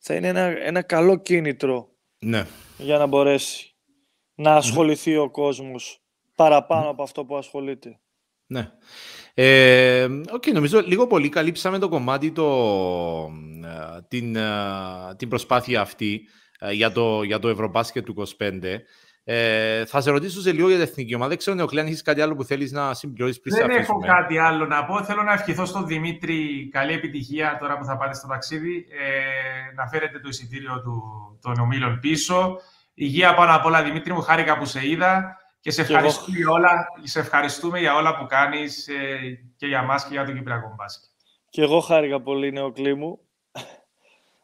[0.00, 2.46] θα είναι ένα, ένα καλό κίνητρο ναι.
[2.78, 3.74] για να μπορέσει
[4.34, 6.02] να ασχοληθεί ο κόσμος
[6.34, 8.00] παραπάνω από αυτό που ασχολείται.
[8.46, 8.70] Ναι.
[9.34, 12.46] Ε, okay, νομίζω λίγο πολύ καλύψαμε το κομμάτι, το,
[13.64, 14.50] ε, την, ε,
[15.16, 16.28] την προσπάθεια αυτή.
[16.58, 18.78] Ε, για το, για το Ευρωμπάσκετ του 25.
[19.24, 21.28] Ε, θα σε ρωτήσω σε λίγο για την εθνική ομάδα.
[21.28, 24.66] Δεν ξέρω, αν έχεις κάτι άλλο που θέλεις να συμπληρώσεις πριν Δεν έχω κάτι άλλο
[24.66, 25.04] να πω.
[25.04, 28.86] Θέλω να ευχηθώ στον Δημήτρη καλή επιτυχία τώρα που θα πάτε στο ταξίδι.
[28.90, 31.02] Ε, να φέρετε το εισιτήριο του,
[31.42, 32.56] των ομίλων πίσω.
[32.94, 34.20] Υγεία πάνω απ' όλα, Δημήτρη μου.
[34.20, 38.88] Χάρηκα που σε είδα και σε ευχαριστούμε, για όλα, σε ευχαριστούμε για όλα που κάνεις
[38.88, 39.18] ε,
[39.56, 41.10] και για μας και για τον Κυπριακό μπάσκετ.
[41.48, 43.20] Και εγώ χάρηκα πολύ, Νεοκλή μου.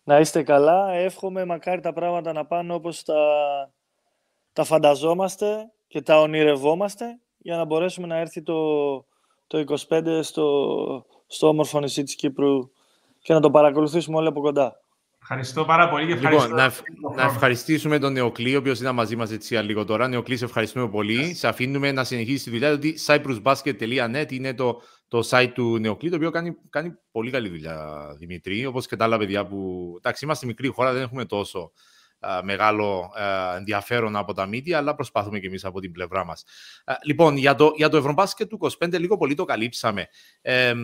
[0.05, 0.93] Να είστε καλά.
[0.93, 3.15] Εύχομαι μακάρι τα πράγματα να πάνε όπως τα,
[4.57, 8.55] τα φανταζόμαστε και τα ονειρευόμαστε για να μπορέσουμε να έρθει το,
[9.47, 12.71] το 25 στο, στο όμορφο νησί της Κύπρου
[13.21, 14.81] και να το παρακολουθήσουμε όλοι από κοντά.
[15.21, 16.83] Ευχαριστώ πάρα πολύ και λοιπόν, ευχαριστώ.
[16.95, 20.09] Λοιπόν, να, να ευχαριστήσουμε τον Νεοκλή, ο οποίος ήταν μαζί μας έτσι λίγο τώρα.
[20.09, 21.35] Νεοκλή, σε ευχαριστούμε πολύ.
[21.35, 22.95] Σε αφήνουμε να συνεχίσει τη δουλειά του.
[23.07, 28.67] cyprusbasket.net είναι το, το site του Νεοκλή, το οποίο κάνει, κάνει πολύ καλή δουλειά, Δημήτρη.
[28.67, 29.93] Όπως και τα άλλα παιδιά που.
[29.97, 31.73] Εντάξει, είμαστε μικρή χώρα, δεν έχουμε τόσο
[32.43, 33.13] μεγάλο
[33.57, 36.45] ενδιαφέρον από τα media, αλλά προσπαθούμε και εμείς από την πλευρά μας.
[37.05, 40.09] Λοιπόν, για το, για το Ευρωμπάσκετ του 25 λίγο πολύ το καλύψαμε
[40.41, 40.75] ε,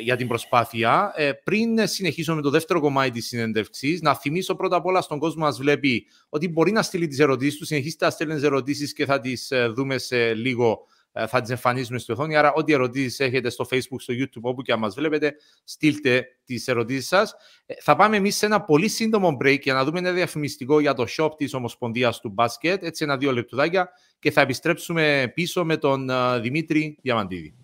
[0.00, 1.12] για την προσπάθεια.
[1.16, 5.18] Ε, πριν συνεχίσω με το δεύτερο κομμάτι της συνέντευξης, να θυμίσω πρώτα απ' όλα στον
[5.18, 9.04] κόσμο μας βλέπει ότι μπορεί να στείλει τις ερωτήσεις του, συνεχίστε να στέλνει ερωτήσεις και
[9.04, 12.36] θα τις ε, δούμε σε λίγο ε, θα τις εμφανίζουμε στη οθόνη.
[12.36, 16.68] Άρα, ό,τι ερωτήσεις έχετε στο Facebook, στο YouTube, όπου και αν μας βλέπετε, στείλτε τις
[16.68, 17.34] ερωτήσεις σας.
[17.66, 20.94] Ε, θα πάμε εμείς σε ένα πολύ σύντομο break για να δούμε ένα διαφημιστικό για
[20.94, 22.82] το shop της Ομοσπονδίας του Μπάσκετ.
[22.82, 27.61] Έτσι, ένα-δύο λεπτουδάκια και θα επιστρέψουμε πίσω με τον ε, Δημήτρη Διαμαντίδη.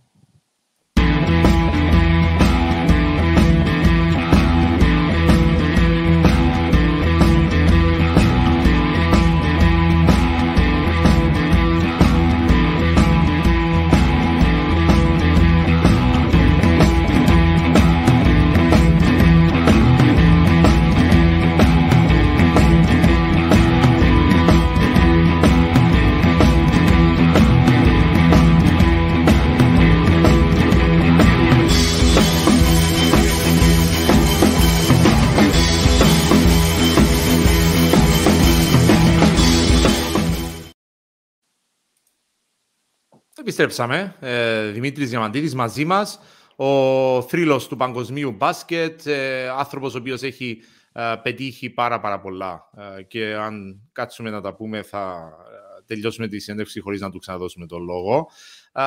[43.61, 44.14] Επιστρέψαμε.
[44.21, 46.21] Ε, Δημήτρης Διαμαντίδης μαζί μας.
[46.57, 49.07] Ο θρύλος του παγκοσμίου μπάσκετ.
[49.07, 52.71] Ε, άνθρωπος ο οποίος έχει ε, πετύχει πάρα πάρα πολλά.
[52.99, 55.31] Ε, και αν κάτσουμε να τα πούμε θα
[55.79, 58.31] ε, τελειώσουμε τη συνέντευξη χωρίς να του ξαναδώσουμε τον λόγο.
[58.73, 58.83] Ε,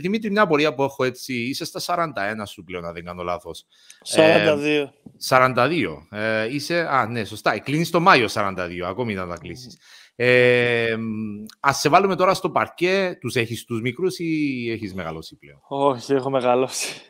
[0.00, 1.34] Δημήτρη, μια απορία που έχω έτσι.
[1.34, 3.66] Είσαι στα 41 σου πλέον, αν δεν κάνω λάθος.
[4.16, 4.88] 42.
[5.28, 6.48] 42.
[6.50, 7.58] είσαι, α, ναι, σωστά.
[7.58, 8.80] Κλείνεις το Μάιο 42.
[8.86, 9.78] Ακόμη να τα κλείσεις.
[10.16, 10.96] Ε,
[11.60, 13.18] Α σε βάλουμε τώρα στο παρκέ.
[13.20, 17.02] Τους έχεις τους μικρούς ή έχεις μεγαλώσει πλέον; Όχι, έχω μεγαλώσει.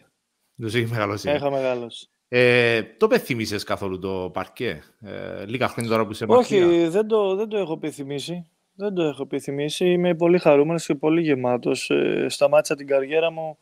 [0.61, 1.31] Τους έχεις μεγαλώσει.
[1.31, 2.09] Έχω μεγαλώσει.
[2.29, 7.35] Ε, το πεθυμίσαι καθόλου το παρκέ, ε, λίγα χρόνια τώρα που είσαι Όχι, δεν το,
[7.35, 8.49] δεν το έχω επιθυμήσει.
[8.75, 9.91] Δεν το έχω επιθυμήσει.
[9.91, 11.91] Είμαι πολύ χαρούμενος και πολύ γεμάτος.
[11.91, 13.59] Ε, σταμάτησα την καριέρα μου.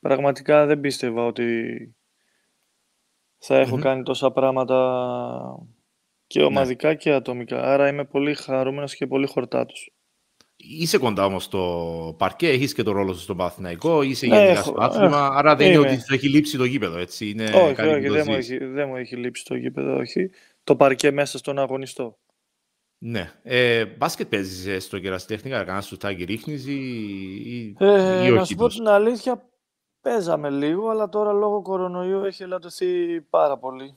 [0.00, 1.54] Πραγματικά δεν πίστευα ότι
[3.38, 4.76] θα εχω κάνει τόσα πράγματα
[6.26, 6.44] και ναι.
[6.44, 7.62] ομαδικά και ατομικά.
[7.62, 9.90] Άρα είμαι πολύ χαρούμενος και πολύ χορτάτος.
[10.56, 14.62] Είσαι κοντά όμως στο παρκέ, έχεις και το ρόλο σου στον Παθηναϊκό, είσαι ναι, γενικά
[14.62, 15.26] στο άθλημα.
[15.26, 17.28] Άρα δεν είναι ότι σου έχει λείψει το γήπεδο, έτσι.
[17.28, 20.30] Είναι όχι, όχι, δεν μου, έχει, δεν μου έχει λείψει το γήπεδο, όχι.
[20.64, 22.18] Το παρκέ μέσα στον αγωνιστό.
[22.98, 23.32] Ναι.
[23.42, 26.80] Ε, μπάσκετ παίζεις στο κεραστέχνικα, κανένας σου τάκι ρίχνεις ή,
[27.44, 28.30] ή, ε, ή όχι.
[28.30, 29.48] Να σου πω την αλήθεια,
[30.00, 33.94] παίζαμε λίγο, αλλά τώρα λόγω κορονοϊού έχει ελαττωθεί πάρα πολύ.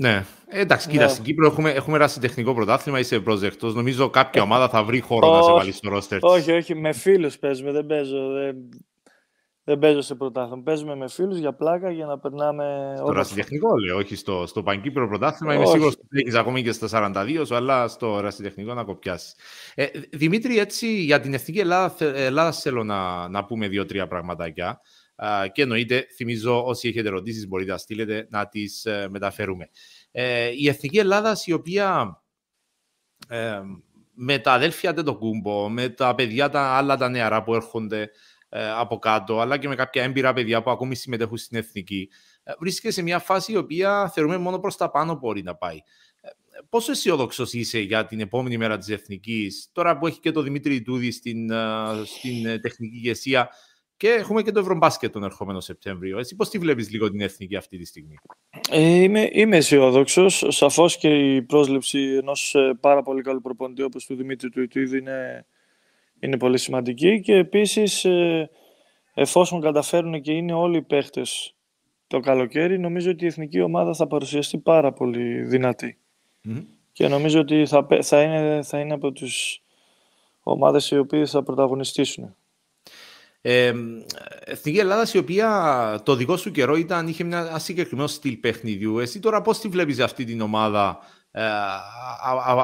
[0.00, 0.24] Ναι.
[0.48, 1.08] Ε, εντάξει, κοίτα, ναι.
[1.08, 3.72] στην Κύπρο έχουμε, έχουμε τεχνικό πρωτάθλημα, είσαι προσδεκτό.
[3.72, 6.18] Νομίζω κάποια ομάδα θα βρει χώρο να σε βάλει στο ρόστερ.
[6.22, 7.72] Όχι, όχι, με φίλους παίζουμε.
[7.72, 8.56] Δεν παίζω, δεν,
[9.64, 10.62] δεν παίζω σε πρωτάθλημα.
[10.62, 12.94] Παίζουμε με φίλους για πλάκα για να περνάμε.
[12.96, 15.54] Στο ρασιτεχνικό λέω, όχι στο, στο Παγκύπρο πρωτάθλημα.
[15.54, 19.34] Είμαι σίγουρος ότι έχεις ακόμη και στα 42 σου, αλλά στο ρασιτεχνικό να κοπιάσεις.
[19.74, 24.80] Ε, Δημήτρη, έτσι για την εθνική Ελλάδα, Ελλάδας θέλω να, να πούμε δύο-τρία πραγματάκια
[25.52, 29.68] και εννοείται, θυμίζω, όσοι έχετε ερωτήσεις, μπορείτε να στείλετε να τις ε, μεταφέρουμε.
[30.10, 32.18] Ε, η Εθνική Ελλάδα, η οποία
[33.28, 33.60] ε,
[34.14, 38.10] με τα αδέλφια Τετοκούμπο, με τα παιδιά τα άλλα τα νεαρά που έρχονται
[38.48, 42.08] ε, από κάτω, αλλά και με κάποια έμπειρα παιδιά που ακόμη συμμετέχουν στην Εθνική,
[42.42, 45.78] ε, βρίσκεται σε μια φάση η οποία θεωρούμε μόνο προς τα πάνω μπορεί να πάει.
[46.68, 50.82] Πόσο αισιόδοξος είσαι για την επόμενη μέρα της Εθνικής, τώρα που έχει και το Δημήτρη
[50.82, 51.50] Τούδη στην,
[52.04, 53.48] στην τεχνική ηγεσία,
[53.98, 56.18] και έχουμε και το Ευρωμπάσκετ τον ερχόμενο Σεπτέμβριο.
[56.18, 58.14] Εσύ πώς τη βλέπεις λίγο την εθνική αυτή τη στιγμή;
[58.70, 60.44] Ε, είμαι, είμαι αισιόδοξος.
[60.48, 64.98] Σαφώς και η πρόσληψη ενός ε, πάρα πολύ καλού προπονητή όπως του Δημήτρη του Ιτουίδη
[64.98, 65.46] είναι,
[66.20, 68.50] είναι πολύ σημαντική και επίσης ε,
[69.14, 71.54] εφόσον καταφέρουν και είναι όλοι οι παίχτες
[72.06, 75.44] το καλοκαίρι, νομίζω ότι η εθνική ομάδα θα παρουσιαστεί πάρα πολύ
[76.92, 79.60] Και νομίζω ότι θα, θα, είναι, θα είναι από τις
[80.42, 82.36] ομάδες οι οποίες θα πρωταγωνιστήσουν.
[83.40, 83.72] Ε,
[84.44, 88.98] Εθνική Ελλάδα, η οποία το δικό σου καιρό ήταν, είχε ένα συγκεκριμένο στυλ παιχνιδιού.
[88.98, 90.98] Εσύ τώρα πώς τη βλέπεις αυτή την ομάδα
[91.30, 91.42] ε,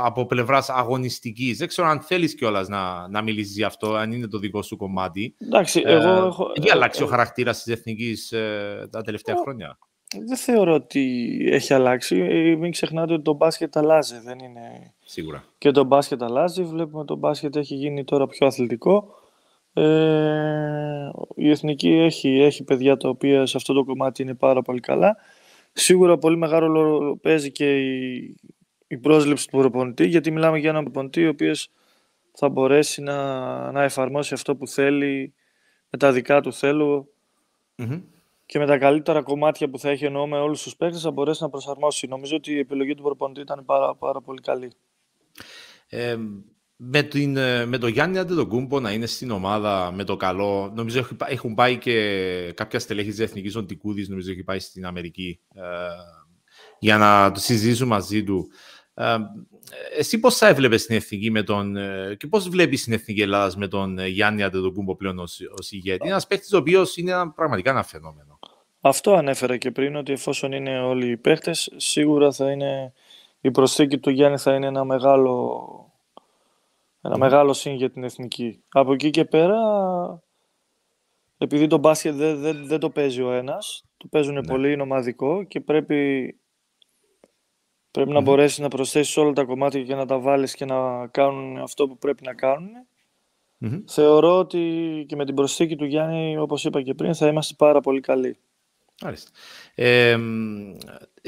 [0.05, 4.27] από πλευράς αγωνιστικής; Δεν ξέρω αν θέλεις κιόλας να, να μιλήσεις γι' αυτό, αν είναι
[4.27, 5.35] το δικό σου κομμάτι.
[5.39, 6.53] Εντάξει, ε, εγώ έχω.
[6.55, 9.79] Έχει αλλάξει ο χαρακτήρας της εθνικής ε, τα τελευταία χρόνια;
[10.27, 12.17] Δεν θεωρώ ότι έχει αλλάξει.
[12.19, 14.21] Ε, μην ξεχνάτε ότι το μπάσκετ αλλάζει.
[14.25, 14.95] Δεν είναι...
[15.05, 15.45] Σίγουρα.
[15.59, 16.63] Και το μπάσκετ αλλάζει.
[16.63, 19.23] Βλέπουμε ότι το μπάσκετ έχει γίνει τώρα πιο αθλητικό.
[19.77, 24.81] Ε, η Εθνική έχει, έχει παιδιά τα οποία σε αυτό το κομμάτι είναι πάρα πολύ
[24.81, 25.17] καλά
[25.77, 28.37] Σίγουρα πολύ μεγάλο ρόλο παίζει και η,
[28.87, 31.71] η πρόσληψη του προπονητή, γιατί μιλάμε για έναν προπονητή ο οποίος
[32.33, 35.35] θα μπορέσει να, να εφαρμόσει αυτό που θέλει
[35.91, 37.09] με τα δικά του θελω
[38.47, 41.43] και με τα καλύτερα κομμάτια που θα έχει εννοώ με όλους τους παίκτες θα μπορέσει
[41.43, 42.07] να προσαρμόσει.
[42.07, 44.73] Νομίζω ότι η επιλογή του προπονητή ήταν πάρα, πάρα πολύ καλή.
[45.89, 46.17] Ε,
[46.77, 51.07] με, την, ε, με το Γιάννη Αντετοκούμπο να είναι στην ομάδα με το καλό, νομίζω
[51.27, 55.61] έχουν πάει και κάποια στελέχη της Εθνικής Οντικούδης, νομίζω έχει πάει στην Αμερική ε,
[56.79, 58.49] για να το συζητήσουν μαζί του.
[58.95, 59.17] Ε,
[59.97, 63.57] εσύ πώς θα έβλεπες την Εθνική με τον, ε, και πώς βλέπεις την Εθνική Ελλάδας
[63.57, 67.31] με τον Γιάννη Αντετοκούμπο πλέον ως, ως ηγέτη; Είναι ένας παίχτης ο οποίος είναι ένα,
[67.31, 68.39] πραγματικά ένα φαινόμενο.
[68.81, 72.93] Αυτό ανέφερα και πριν, ότι εφόσον είναι όλοι οι παίχτες, σίγουρα θα είναι,
[73.41, 75.61] η προσθήκη του Γιάννη θα είναι ένα μεγάλο
[77.05, 78.63] ένα μεγάλο σύν για την εθνική.
[78.69, 79.59] Από εκεί και πέρα,
[81.39, 84.47] επειδή το μπάσκετ δεν, δεν, δεν το παίζει ο ένας, το παίζουν ναι.
[84.47, 86.35] πολύ, είναι ομαδικό και πρέπει,
[87.91, 91.59] πρέπει να μπορέσεις να προσθέσεις όλα τα κομμάτια και να τα βάλεις και να κάνουν
[91.59, 92.71] αυτό που πρέπει να κάνουν.
[93.87, 97.81] Θεωρώ ότι και με την προσθήκη του Γιάννη, όπως είπα και πριν, θα είμαστε πάρα
[97.81, 98.39] πολύ καλοί.
[99.01, 99.31] Άρεστα.
[99.75, 100.19] Ε,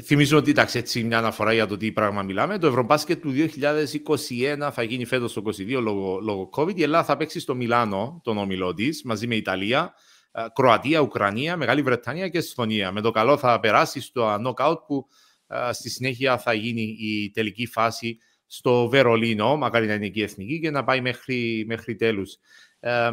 [0.02, 2.58] θυμίζω ότι εντάξει, έτσι μια αναφορά για το τι πράγμα μιλάμε.
[2.58, 6.76] Το Ευρωμπάσκετ του 2021 θα γίνει φέτος το 2022 λόγω, λόγω COVID.
[6.76, 9.94] Η Ελλάδα θα παίξει στο Μιλάνο τον όμιλό της μαζί με Ιταλία,
[10.32, 12.92] ε, Κροατία, Ουκρανία, Μεγάλη Βρετανία και Εσθονία.
[12.92, 15.06] Με το καλό θα περάσει στο knockout που
[15.46, 20.60] ε, στη συνέχεια θα γίνει η τελική φάση στο Βερολίνο, μακάρι να είναι εκεί εθνική
[20.60, 22.36] και να πάει μέχρι, μέχρι τέλους.
[22.80, 23.10] Ε,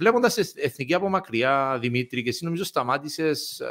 [0.00, 3.66] Βλέποντας εθνική από μακριά, Δημήτρη, και εσύ νομίζω σταμάτησες ε,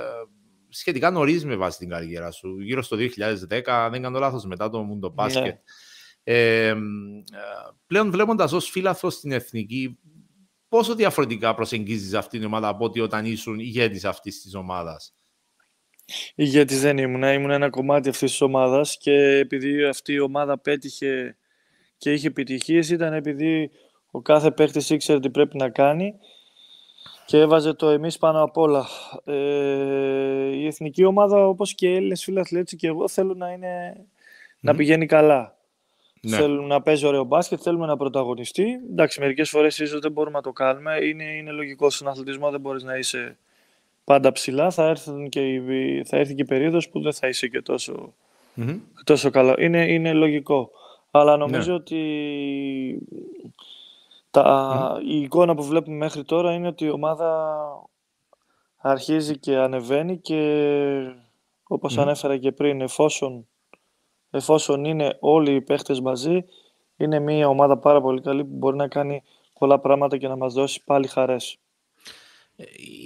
[0.69, 4.85] σχετικά νωρίς με βάση την καριέρα σου, γύρω στο 2010, δεν κάνω λάθος, μετά το
[4.89, 5.41] Mundo Basket.
[5.41, 5.59] Ναι.
[6.23, 6.75] Ε,
[7.87, 9.99] πλέον βλέποντας ως φίλαθρος στην εθνική,
[10.69, 15.15] πόσο διαφορετικά προσεγγίζεις αυτή την ομάδα από ότι όταν ήσουν ηγέτης αυτής της ομάδας;
[16.35, 17.23] Ηγέτης δεν ήμουν.
[17.23, 21.37] Ήμουν ένα κομμάτι αυτής της ομάδας και επειδή αυτή η ομάδα πέτυχε
[21.97, 23.71] και είχε επιτυχίες, ήταν επειδή
[24.11, 26.15] ο κάθε παίχτης ήξερε τι πρέπει να κάνει
[27.25, 28.87] και έβαζε το εμείς πάνω απ' όλα.
[29.25, 29.35] Ε,
[30.55, 34.05] η εθνική ομάδα, όπως και οι Έλληνες φίλοι και εγώ, θέλουν να, είναι,
[34.59, 35.57] να πηγαίνει καλά.
[36.21, 36.37] Ναι.
[36.37, 38.79] Θέλουν να παίζει ωραίο μπάσκετ, θέλουμε να πρωταγωνιστεί.
[38.91, 40.97] Εντάξει, μερικές φορές ίσως δεν μπορούμε να το κάνουμε.
[41.01, 43.37] Είναι, είναι λογικό στον αθλητισμό, δεν μπορείς να είσαι
[44.03, 44.71] πάντα ψηλά.
[44.71, 48.13] Θα, έρθουν και η, θα έρθει και η περίοδος που δεν θα είσαι και τόσο,
[48.57, 48.79] mm-hmm.
[49.03, 49.55] τόσο καλό.
[49.59, 50.71] Είναι, είναι λογικό.
[51.11, 51.77] Αλλά νομίζω ναι.
[51.77, 52.01] ότι
[54.31, 57.67] τα, Η εικόνα που βλέπουμε μέχρι τώρα είναι ότι η ομάδα
[58.77, 60.41] αρχίζει και ανεβαίνει και
[61.63, 63.47] όπως ανέφερα και πριν, εφόσον,
[64.29, 66.45] εφόσον είναι όλοι οι παίχτες μαζί,
[66.97, 69.23] είναι μια ομάδα πάρα πολύ καλή που μπορεί να κάνει
[69.59, 71.59] πολλά πράγματα και να μας δώσει πάλι χαρές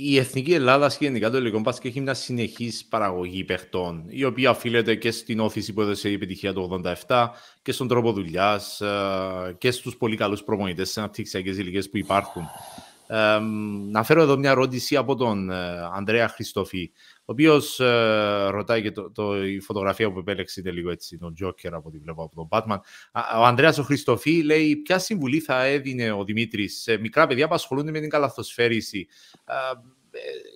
[0.04, 4.50] η Εθνική Ελλάδα και γενικά το ελληνικό μπάσκετ έχει μια συνεχής παραγωγή παιχτών, η οποία
[4.50, 7.28] οφείλεται και στην όθηση που έδωσε η επιτυχία του 87
[7.62, 12.44] και στον τρόπο δουλειάς ε, και στους πολύ καλούς προπονητές σε αναπτυξιακέ ηλικίε που υπάρχουν.
[13.14, 13.40] Ε,
[13.90, 18.92] να φέρω εδώ μια ερώτηση από τον ε, Ανδρέα Χριστοφή, ο οποίος ε, ρωτάει και
[18.92, 22.48] το, το, η φωτογραφία που επέλεξε λίγο έτσι, τον Τζόκερ από ό,τι βλέπω από τον
[22.50, 22.78] Batman.
[23.40, 27.54] Ο Ανδρέας ο Χριστοφή λέει: Ποια συμβουλή θα έδινε ο Δημήτρης σε μικρά παιδιά που
[27.54, 29.08] ασχολούνται με την καλαθοσφαίριση.
[29.46, 29.54] Ε,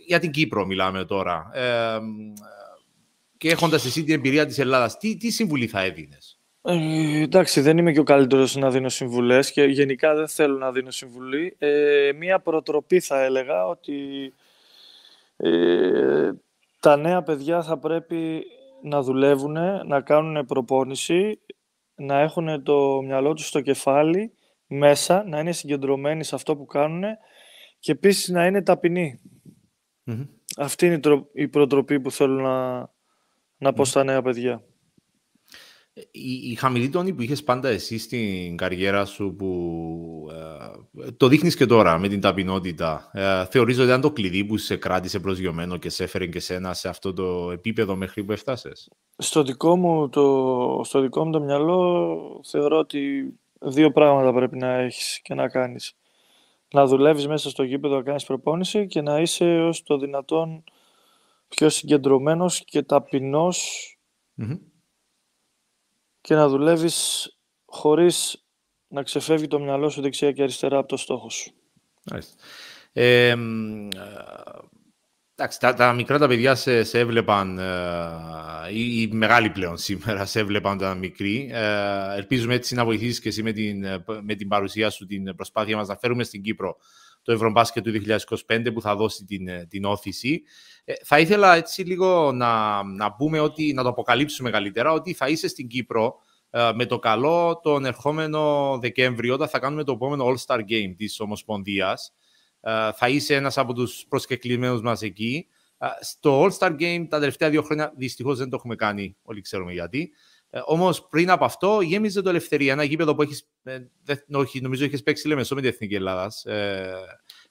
[0.06, 1.50] για την Κύπρο μιλάμε τώρα.
[1.54, 2.00] Ε,
[3.38, 6.37] και έχοντας εσύ την εμπειρία της Ελλάδας, τι, τι συμβουλή θα έδινες;
[6.70, 10.72] Ε, εντάξει, δεν είμαι και ο καλύτερος να δίνω συμβουλές και γενικά δεν θέλω να
[10.72, 11.56] δίνω συμβουλή.
[11.58, 14.34] Ε, μία προτροπή θα έλεγα ότι
[15.38, 16.32] ε,
[16.80, 18.44] τα νέα παιδιά θα πρέπει
[18.84, 21.40] να δουλεύουν, να κάνουν προπόνηση,
[21.96, 24.34] να έχουν το μυαλό τους στο κεφάλι
[24.68, 27.04] μέσα, να είναι συγκεντρωμένοι σε αυτό που κάνουν
[27.80, 28.64] και επίσης να είναι
[30.58, 31.00] Αυτή είναι
[31.34, 32.90] η προτροπή που θέλω να,
[33.58, 34.64] να πω στα νέα παιδιά.
[36.12, 40.30] Η, η χαμηλή τόνη που είχες πάντα εσύ στην καριέρα σου που
[41.04, 44.58] ε, το δείχνεις και τώρα με την ταπεινότητα ε, θεωρείς ότι ήταν το κλειδί που
[44.58, 48.92] σε κράτησε προσγειωμένο και σε έφερε και σένα σε αυτό το επίπεδο μέχρι που έφτασες;
[49.18, 54.74] Στο δικό μου το, στο δικό μου το μυαλό θεωρώ ότι δύο πράγματα πρέπει να
[54.74, 55.94] έχεις και να κάνεις.
[56.74, 60.64] Να δουλεύεις μέσα στο γήπεδο, να κάνεις προπόνηση και να είσαι ως το δυνατόν
[61.48, 63.92] πιο συγκεντρωμένος και ταπεινος
[66.28, 67.30] και να δουλεύεις
[67.66, 68.46] χωρίς
[68.88, 71.54] να ξεφεύγει το μυαλό σου δεξιά και αριστερά από το στόχο σου.
[72.94, 73.36] Ε,
[75.36, 77.60] εντάξει, τα, τα, μικρά τα παιδιά σε, σε έβλεπαν,
[78.72, 81.50] οι, οι μεγάλοι πλέον σήμερα σε έβλεπαν όταν ήταν μικροί.
[81.52, 83.86] Ε, ελπίζουμε έτσι να βοηθήσεις και εσύ με την,
[84.22, 86.78] με την παρουσία σου την προσπάθεια μας να φέρουμε στην Κύπρο
[87.28, 88.02] το Ευρωμπάσκετ του
[88.48, 90.42] 2025 που θα δώσει την, την όθηση.
[91.04, 95.48] θα ήθελα έτσι λίγο να, να πούμε ότι, να το αποκαλύψουμε καλύτερα, ότι θα είσαι
[95.48, 96.16] στην Κύπρο
[96.76, 102.13] με το καλό τον ερχόμενο Δεκέμβριο, όταν θα κάνουμε το επόμενο All-Star Game της Ομοσπονδίας.
[102.96, 105.48] θα είσαι ένας από τους προσκεκλημένους μας εκεί.
[106.02, 110.12] Στο All-Star Game τα τελευταία δύο χρόνια δυστυχώς δεν το έχουμε κάνει, όλοι ξέρουμε γιατί.
[110.50, 113.48] Ε, Όμως πριν από αυτό γέμιζε το Ελευθερία, ένα γήπεδο που έχεις.
[113.64, 113.80] Ε,
[114.32, 116.46] όχι, νομίζω έχει παίξει λέμε με την Εθνική Ελλάδας.
[116.46, 116.94] Ε,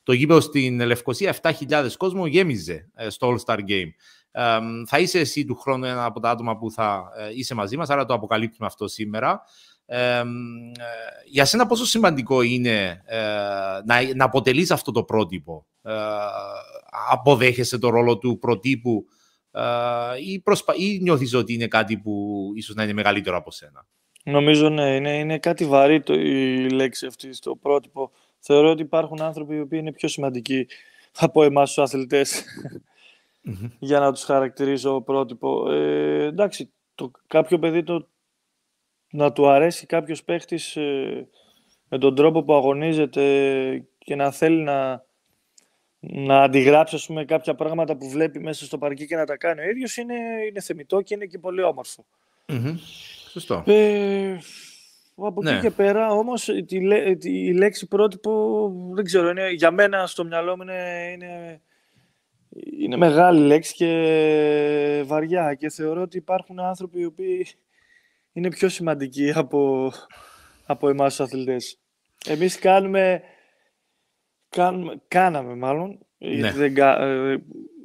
[0.06, 3.88] το γήπεδο στην Λευκοσία, 7.000 κόσμο γέμιζε ε, στο All-Star Game.
[4.30, 7.76] Ε, θα είσαι εσύ του χρόνου ένα από τα άτομα που θα ε, είσαι μαζί
[7.76, 9.42] μας, άρα το αποκαλύπτουμε αυτό σήμερα.
[9.86, 10.22] Ε,
[11.24, 13.02] για σένα πόσο σημαντικό είναι
[13.84, 15.66] να, να αποτελείς αυτό το πρότυπο;
[17.10, 19.06] αποδέχεσαι το ρόλο του προτύπου
[20.20, 20.74] ή, προσπα...
[20.76, 23.86] ή νιώθεις ότι είναι κάτι που ίσως να είναι μεγαλύτερο από σένα;
[24.24, 28.10] Νομίζω ναι, είναι, είναι κάτι βαρύ το, η λέξη αυτή στο πρότυπο.
[28.38, 30.66] Θεωρώ ότι υπάρχουν άνθρωποι οι οποίοι είναι πιο σημαντικοί
[31.18, 32.44] από εμάς τους αθλητες
[33.78, 35.70] για να τους χαρακτηρίζω πρότυπο.
[35.70, 38.08] Ε, εντάξει, το, κάποιο παιδί το,
[39.10, 41.28] να του αρέσει κάποιος παίχτης ε,
[41.88, 45.04] με τον τρόπο που αγωνίζεται και να θέλει να,
[46.08, 49.60] να αντιγράψει ας πούμε, κάποια πράγματα που βλέπει μέσα στο παρκή και να τα κάνει
[49.60, 50.14] ο ίδιος είναι,
[50.48, 52.04] είναι θεμητό και είναι και πολύ όμορφο.
[53.30, 53.62] Σωστό.
[53.66, 54.36] Ε,
[55.16, 55.60] από εκεί ναι.
[55.60, 56.76] και πέρα όμως τη,
[57.22, 61.60] η λέξη πρότυπο δεν ξέρω, είναι, για μένα στο μυαλό μου είναι, είναι,
[62.80, 67.46] είναι μεγάλη λέξη και βαριά και θεωρώ ότι υπάρχουν άνθρωποι οι οποίοι
[68.32, 69.92] είναι πιο σημαντικοί από,
[70.66, 71.78] από εμάς τους αθλητές.
[72.26, 73.22] Εμείς κάνουμε
[74.56, 75.98] Κάνουμε, κάναμε μάλλον.
[76.18, 76.52] Ναι.
[76.52, 77.36] Δεν, ε,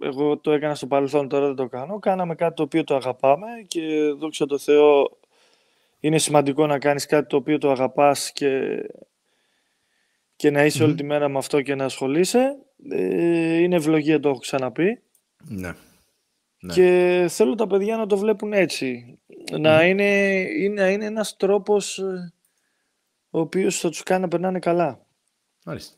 [0.01, 1.99] εγώ το έκανα στο παρελθόν, τώρα δεν το κάνω.
[1.99, 5.19] Κάναμε κάτι το οποίο το αγαπάμε και δόξα τω Θεώ
[5.99, 8.81] είναι σημαντικό να κάνεις κάτι το οποίο το αγαπάς και,
[10.35, 12.57] και να είσαι όλη τη μέρα με αυτό και να ασχολείσαι.
[12.89, 15.01] Ε, είναι ευλογία, το έχω ξαναπεί.
[15.47, 15.73] Ναι.
[16.59, 16.73] ναι.
[16.73, 19.19] Και θέλω τα παιδιά να το βλέπουν έτσι.
[19.59, 22.33] Να, είναι, είναι, είναι ένας τρόπος ε,
[23.29, 25.05] ο οποίος θα τους κάνει να περνάνε καλά.
[25.65, 25.97] Μάλιστα.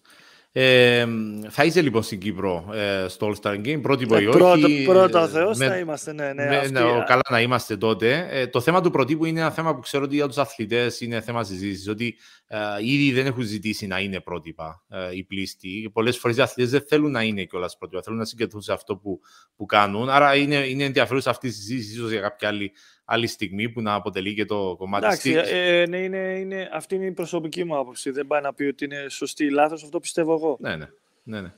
[0.56, 1.08] Ε,
[1.50, 5.28] θα είσαι λοιπόν στην Κύπρο ε, στο All Star Game, πρώτη ή πρώτα, Πρώτα ο
[5.28, 6.34] Θεός θα είμαστε, ναι.
[6.34, 8.28] ναι, με, ναι καλά να είμαστε τότε.
[8.32, 11.22] Ε, το θέμα του προτύπου είναι ένα θέμα που ξέρω ότι για τους αθλητές είναι
[11.22, 12.16] θέμα συζήτησης, ότι
[12.48, 15.90] ε, ήδη δεν έχουν ζητήσει να είναι πρότυπα ε, οι πλήστοι.
[15.94, 18.98] Πολλές φορές οι αθλητές δεν θέλουν να είναι κιόλας πρότυπα, θέλουν να συγκεντρούν σε αυτό
[18.98, 19.20] που,
[19.56, 20.10] που κάνουν.
[20.10, 22.72] Άρα είναι, είναι ενδιαφέρουσα αυτή η συζήτηση, ίσως για κάποια άλλη
[23.14, 27.06] άλλη στιγμή που να αποτελεί και το κομμάτι Εντάξει, ε, ναι, είναι, είναι, αυτή είναι
[27.06, 28.12] η προσωπική μου άποψη.
[28.12, 30.58] Δεν πάει να πει ότι είναι σωστή ή λάθος, αυτό πιστεύω εγώ.
[30.60, 30.88] Ναι, ναι.
[31.24, 31.54] ναι, ναι.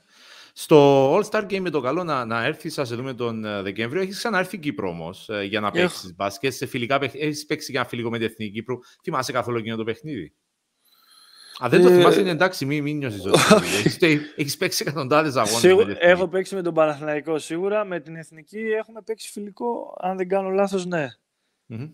[0.58, 4.02] Στο All-Star Game με το καλό να, να έρθεις, σα δούμε τον ε, Δεκέμβριο.
[4.02, 6.52] Έχεις ξανάρθει Κύπρο όμως ε, για να παίξεις μπάσκετ.
[6.52, 8.78] Σε φιλικά Έχεις παίξει για ένα φιλικό με την Εθνική Κύπρου.
[9.02, 10.32] Θυμάσαι καθόλου εκείνο το παιχνίδι;
[11.58, 13.38] Αν δεν το ε, θυμάσαι, είναι εντάξει, μην, μην νιώσεις ότι.
[14.36, 15.96] Έχεις παίξει εκατοντάδες αγώνες.
[15.98, 17.84] Έχω παίξει με τον Παναθηναϊκό σίγουρα.
[17.84, 19.96] Με την Εθνική έχουμε παίξει φιλικό.
[20.00, 21.06] Αν δεν κάνω λάθος, ναι.
[21.68, 21.90] Mm-hmm.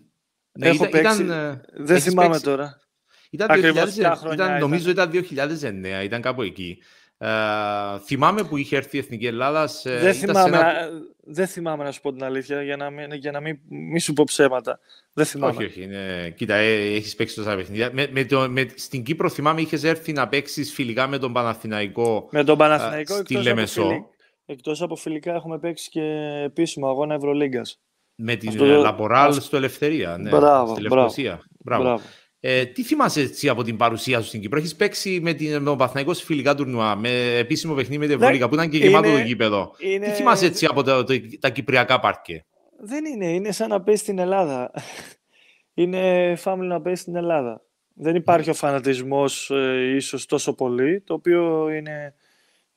[0.51, 1.25] Έχω παίξει.
[1.29, 2.43] Ε, δεν θυμάμαι παίξει.
[2.43, 2.81] τώρα.
[3.29, 6.77] Ήταν, 2000, ήταν, νομίζω ήταν 2009, ήταν κάπου εκεί.
[7.25, 9.67] Uh, θυμάμαι που είχε έρθει η Εθνική Ελλάδα.
[9.67, 10.89] Σε, δεν, θυμάμαι, ένα...
[11.23, 14.13] δεν θυμάμαι να σου πω την αλήθεια για να μην, για να μην, μη σου
[14.13, 14.79] πω ψέματα.
[15.13, 15.53] Δεν θυμάμαι.
[15.53, 15.81] Όχι, όχι.
[15.83, 16.33] Είναι...
[16.35, 17.89] Κοίτα, ε, έχεις παίξει τόσα παιχνίδια.
[17.93, 22.27] Με, με το, με, στην Κύπρο θυμάμαι είχες έρθει να παίξεις φιλικά με τον Παναθηναϊκό.
[22.31, 24.09] Με τον Παναθηναϊκό uh, στη Λεμεσό.
[24.45, 26.01] Εκτός από φιλικά έχουμε παίξει και
[26.45, 27.81] επίσημο αγώνα Ευρωλίγκας.
[28.15, 28.65] Με την Αυτό...
[28.65, 30.17] Λαποράλ στο Ελευθερία.
[30.17, 31.41] Ναι, μπράβο, στη Λευκοσία.
[31.59, 31.83] Μπράβο.
[31.83, 32.01] μπράβο.
[32.45, 35.63] Ε, τι θυμάσαι έτσι από την παρουσία σου στην Κύπρο; Έχεις παίξει με, την, με
[35.63, 39.11] τον Παθηναϊκό σε φιλικά τουρνουά, με επίσημο παιχνίδι με την Ευρωλίγα που ήταν και γεμάτο
[39.11, 39.71] το γήπεδο.
[39.77, 40.05] Είναι...
[40.05, 42.45] Τι θυμάσαι έτσι από το, το, τα κυπριακά πάρκε;
[42.83, 43.25] Δεν είναι.
[43.25, 44.71] Είναι σαν να πέσει στην Ελλάδα.
[45.73, 47.61] είναι φάμιλο να πέσει στην Ελλάδα.
[47.93, 52.15] Δεν υπάρχει ο φανατισμός ε, ίσως τόσο πολύ, το οποίο είναι,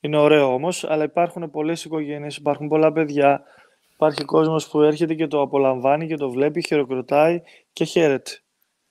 [0.01, 3.43] είναι ωραίο όμως, αλλά υπάρχουν πολλές οικογένειες, υπάρχουν πολλά παιδιά,
[3.97, 8.31] Υπάρχει κόσμος που έρχεται και το απολαμβάνει και το βλέπει, χειροκροτάει και χαίρεται.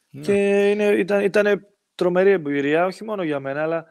[0.09, 0.21] Ναι.
[0.21, 3.85] Και είναι, ήταν, ήταν τρομερή εμπειρία, όχι μόνο για μένα, αλλά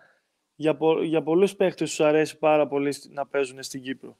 [0.55, 4.18] για, πο, για πολλούς παίχτες τους αρέσει πάρα πολύ να παίζουν στην κυπρο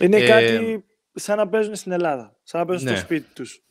[0.00, 0.26] Είναι ε...
[0.26, 0.84] κάτι
[1.14, 2.96] σαν να παίζουν στην Ελλάδα, σαν να παίζουν ναι.
[2.96, 3.62] στο σπίτι τους.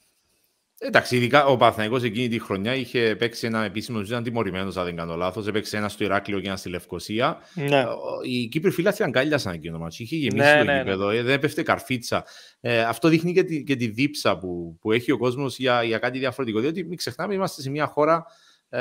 [0.81, 4.95] Εντάξει, ειδικά ο Παθναϊκό εκείνη τη χρονιά είχε παίξει ένα επίσημο, ήταν τιμωρημένος, αν δεν
[4.95, 5.47] κάνω λάθος.
[5.47, 7.37] Έπαιξε ένα στο Ηράκλειο και ένα στη Λευκοσία.
[7.53, 7.85] Ναι.
[8.23, 10.03] Οι Κύπροι φίλαθοι αγκάλιασαν εκείνο το μάτσο.
[10.03, 10.79] Είχε γεμίσει ναι, το ναι, ναι.
[10.79, 11.21] γήπεδο, ναι.
[11.21, 12.25] δεν έπεφτε καρφίτσα.
[12.60, 15.97] Ε, αυτό δείχνει και τη, και τη δίψα που, που έχει ο κόσμος για, για
[15.97, 16.60] κάτι διαφορετικό.
[16.60, 18.25] Διότι μην ξεχνάμε, είμαστε σε μια χώρα
[18.69, 18.79] ε,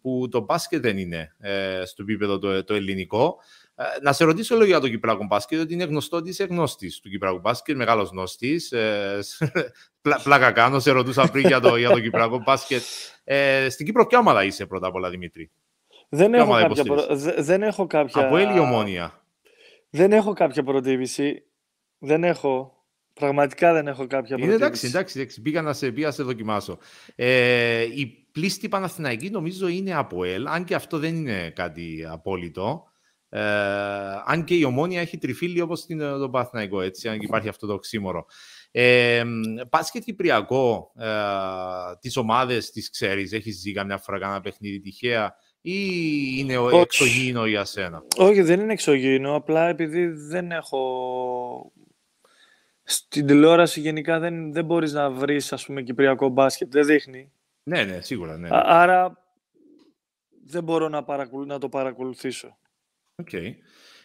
[0.00, 3.36] που το μπάσκετ δεν είναι ε, στο επίπεδο το, το ελληνικό.
[3.74, 7.00] Ε, να σε ρωτήσω λίγο για το Κυπράκο μπάσκετ, ότι είναι γνωστό ότι είσαι γνώστης
[7.00, 8.72] του Κυπράκου μπάσκετ, μεγάλος γνώστης.
[8.72, 9.18] Ε,
[10.22, 12.82] πλάκα κάνω, σε ρωτούσα πριν για το, για το Κυπράκο μπάσκετ.
[13.24, 15.50] Ε, στην Κύπρο, ποια ομάδα είσαι πρώτα απ' όλα, Δημήτρη;
[16.08, 17.06] Δεν έχω, κάποια προ...
[17.38, 18.26] δεν έχω κάποια...
[18.26, 19.24] Από η ομόνια.
[19.90, 21.42] Δεν έχω κάποια προτίμηση.
[21.98, 22.76] Δεν έχω.
[23.12, 24.54] Πραγματικά δεν έχω κάποια προτίμηση.
[24.54, 25.42] εντάξει, εντάξει, εντάξει.
[25.42, 26.78] Πήγα να σε, πήγα σε δοκιμάσω.
[27.14, 32.91] Ε, η πλήστη Παναθηναϊκή νομίζω είναι από ΕΛ, αν και αυτό δεν είναι κάτι απόλυτο.
[33.34, 33.40] Ε,
[34.24, 37.72] αν και η ομόνια έχει τριφύλι όπως την, το Παναθηναϊκό, έτσι, αν υπάρχει αυτό το
[37.72, 38.26] οξύμορο.
[38.70, 39.22] Ε,
[39.92, 41.06] και Κυπριακό, ε,
[42.00, 45.76] τις ομάδες τις ξέρεις, έχεις δει καμιά φορά κανένα παιχνίδι τυχαία ή
[46.36, 46.76] είναι Όχι.
[46.76, 51.72] εξωγήινο για σένα; Όχι, δεν είναι εξωγήινο, απλά επειδή δεν έχω...
[52.82, 57.32] Στην τηλεόραση γενικά δεν, δεν μπορείς να βρεις, ας πούμε, Κυπριακό μπάσκετ, δεν δείχνει.
[57.62, 58.48] Ναι, ναι, σίγουρα, ναι.
[58.52, 59.18] άρα
[60.44, 61.04] δεν μπορώ να,
[61.46, 62.56] να το παρακολουθήσω.
[63.16, 63.28] OK.
[63.32, 63.54] Okay.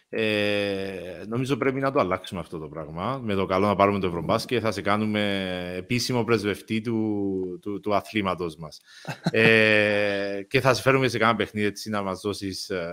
[0.10, 3.20] Ε, νομίζω πρέπει να το αλλάξουμε αυτό το πράγμα.
[3.24, 7.95] Με το καλό να πάρουμε το Ευρωμπάσκετ θα σε κάνουμε επίσημο πρεσβευτή του, του, του
[7.95, 8.82] αθλήματος μας.
[9.32, 12.88] ε, και θα σε φέρουμε σε κάνα παιχνίδι έτσι να μας δώσεις ε,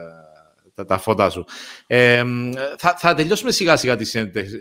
[0.75, 1.45] τα, τα φώτα σου.
[1.87, 2.25] Ε,
[2.79, 4.05] θα, θα τελειώσουμε σιγά σιγά τη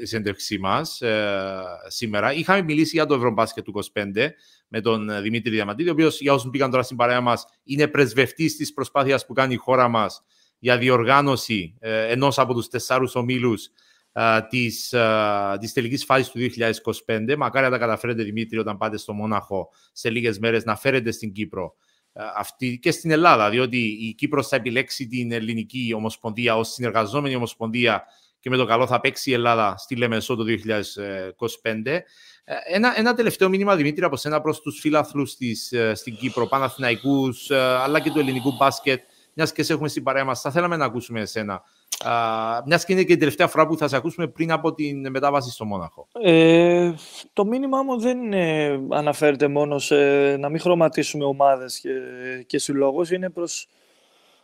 [0.04, 2.34] συνέντευξή μας ε, σήμερα.
[2.34, 4.28] Είχαμε μιλήσει για το Ευρωμπάσκετ του 25
[4.68, 8.56] με τον Δημήτρη Διαμαντίδη, ο οποίος για όσους πήγαν τώρα στην παρέα μας είναι πρεσβευτής
[8.56, 10.24] της προσπάθειας που κάνει η χώρα μας
[10.64, 13.70] για διοργάνωση ε, ενός από τους τεσσάρους ομίλους
[14.12, 16.40] ε, της, ε, της τελικής φάσης του
[17.06, 17.36] 2025.
[17.38, 21.32] Μακάρι να τα καταφέρετε, Δημήτρη, όταν πάτε στο Μόναχο σε λίγες μέρες, να φέρετε στην
[21.32, 21.76] Κύπρο
[22.14, 27.36] ε, αυτή και στην Ελλάδα, διότι η Κύπρος θα επιλέξει την ελληνική ομοσπονδία ως συνεργαζόμενη
[27.36, 28.04] ομοσπονδία
[28.40, 31.86] και με το καλό θα παίξει η Ελλάδα στη Λεμεσό το 2025.
[31.86, 32.04] Ε,
[32.68, 38.00] ένα, ένα τελευταίο μήνυμα, Δημήτρη, από σένα προς τους φίλαθλους της, στην Κύπρο, Παναθηναϊκούς, αλλά
[38.00, 39.02] και του ελληνικού μπάσκετ,
[39.34, 41.64] μιας και σε έχουμε στην παρέα μας, θα θέλαμε να ακούσουμε εσένα.
[42.66, 45.52] Μιας και είναι και η τελευταία φορά που θα σε ακούσουμε πριν από την μετάβαση
[45.52, 46.08] στο Μόναχο.
[46.22, 46.94] Ε,
[47.34, 49.96] το μήνυμά μου δεν είναι, αναφέρεται μόνο σε
[50.38, 51.90] να μην χρωματίσουμε ομάδες και,
[52.48, 53.12] και συλλόγους.
[53.12, 53.68] Είναι προς,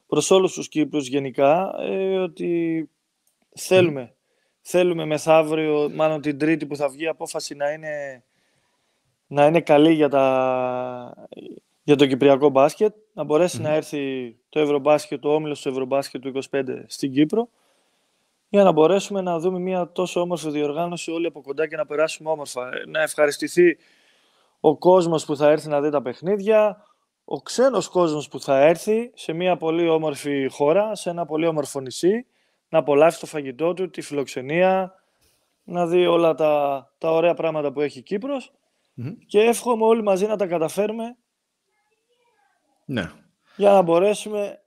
[0.08, 2.90] προς όλους τους Κύπρους γενικά ε, ότι
[3.56, 4.14] θέλουμε.
[4.62, 8.24] Θέλουμε μεθαύριο, μάλλον την Τρίτη που θα βγει η απόφαση να είναι,
[9.28, 11.28] να είναι καλή για τα,
[11.90, 16.32] για το κυπριακό μπάσκετ, να μπορεσει να έρθει το Ευρωμπάσκετ, το όμιλος του Ευρωμπάσκετ του
[16.52, 17.50] 25 στην Κύπρο,
[18.50, 22.30] για να μπορέσουμε να δούμε μια τόσο όμορφη διοργάνωση όλοι από κοντά και να περάσουμε
[22.30, 22.70] όμορφα.
[22.88, 23.78] Να ευχαριστηθεί
[24.60, 26.86] ο κόσμος που θα έρθει να δει τα παιχνίδια,
[27.26, 31.80] ο ξένος κόσμος που θα έρθει σε μια πολύ όμορφη χώρα, σε ένα πολύ όμορφο
[31.80, 32.26] νησί,
[32.70, 34.94] να απολαύσει το φαγητό του, τη φιλοξενία,
[35.64, 38.52] να δει όλα τα, τα ωραία πράγματα που έχει η κυπρος
[39.28, 41.18] και εύχομαι όλοι μαζί να τα καταφέρουμε
[42.90, 43.12] ναι.
[43.56, 44.60] Για να μπορέσουμε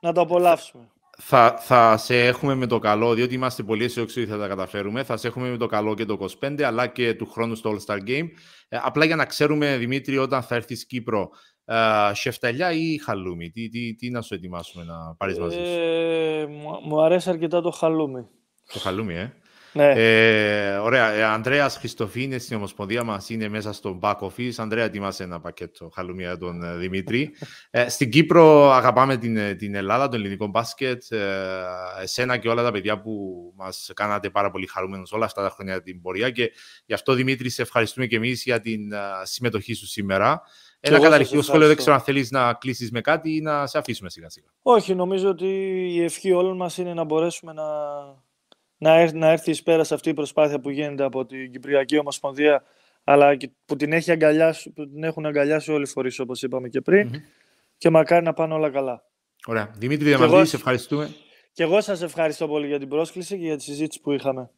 [0.00, 0.90] να το απολαύσουμε.
[1.18, 5.02] Θα, θα σε έχουμε με το καλό, διότι είμαστε πολύ αισιόξοι ότι θα τα καταφέρουμε.
[5.02, 7.98] Θα σε έχουμε με το καλό και το 25, αλλά και του χρόνου στο All-Star
[8.08, 8.28] Game.
[8.68, 11.30] Ε, απλά για να ξέρουμε, Δημήτρη, όταν θα έρθει στην Κύπρο,
[11.64, 16.46] ε, σεφταλιά ή χαλούμι, τι, τι, τι, να σου ετοιμάσουμε να πάρεις μαζί σου; Ε,
[16.84, 18.26] μου αρέσει αρκετά το χαλούμι.
[18.72, 19.32] Το χαλούμι, ε.
[19.76, 19.92] Ναι.
[19.96, 21.12] Ε, ωραία.
[21.12, 24.52] Ε, Ανδρέας Χριστοφίνης στην Ομοσπονδία μας είναι μέσα στο back office.
[24.56, 27.34] Ανδρέα, ετοιμάσαι ένα πακέτο χαλούμια για τον ε, Δημήτρη.
[27.70, 31.12] ε, στην Κύπρο αγαπάμε την, ε, την Ελλάδα, τον ελληνικό μπάσκετ.
[31.12, 31.18] Ε,
[32.02, 33.12] εσένα και όλα τα παιδιά που
[33.56, 36.30] μας κάνατε πάρα πολύ χαρούμενους όλα αυτά τα χρόνια την πορεία.
[36.30, 36.52] Και
[36.86, 40.42] γι' αυτό, Δημήτρη, σε ευχαριστούμε και εμείς για την uh, συμμετοχή σου σήμερα.
[40.80, 44.10] Ένα καταληκτικό σχόλιο, δεν ξέρω αν θέλεις να κλείσεις με κάτι ή να σε αφήσουμε
[44.10, 44.46] σιγά σιγά.
[44.62, 45.46] Όχι, νομίζω ότι
[45.94, 47.64] η ευχή όλων μας είναι να μπορέσουμε να
[48.78, 52.64] να, να έρθει εις πέρας σε αυτή η προσπάθεια που γίνεται από την Κυπριακή Ομοσπονδία
[53.04, 56.68] αλλά και που την, έχει αγκαλιάσει, που την έχουν αγκαλιάσει όλοι οι φορείς όπως είπαμε
[56.68, 57.10] και πριν
[57.78, 59.04] και μακάρι να πάνε όλα καλά.
[59.46, 59.70] Ωραία.
[59.76, 61.14] Δημήτρη Διαμαντής, σε ευχαριστούμε.
[61.52, 64.50] Και εγώ σας ευχαριστώ πολύ για την πρόσκληση και για τη συζήτηση που είχαμε.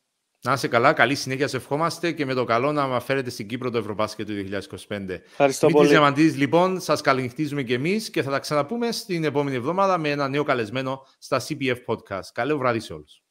[0.42, 3.70] Να είσαι καλά, καλή συνέχεια σε ευχόμαστε και με το καλό να φέρετε στην Κύπρο
[3.70, 4.40] το Ευρωμπάσκετ του 2025.
[4.40, 5.88] Ευχαριστώ Δημήτρης πολύ.
[5.88, 10.28] Διαμαντής, λοιπόν, σας καληνυχτίζουμε και εμείς και θα τα ξαναπούμε στην επόμενη εβδομάδα με ένα
[10.28, 12.26] νέο καλεσμένο στα CPF Podcast.
[12.32, 13.22] Καλό βράδυ σε όλους.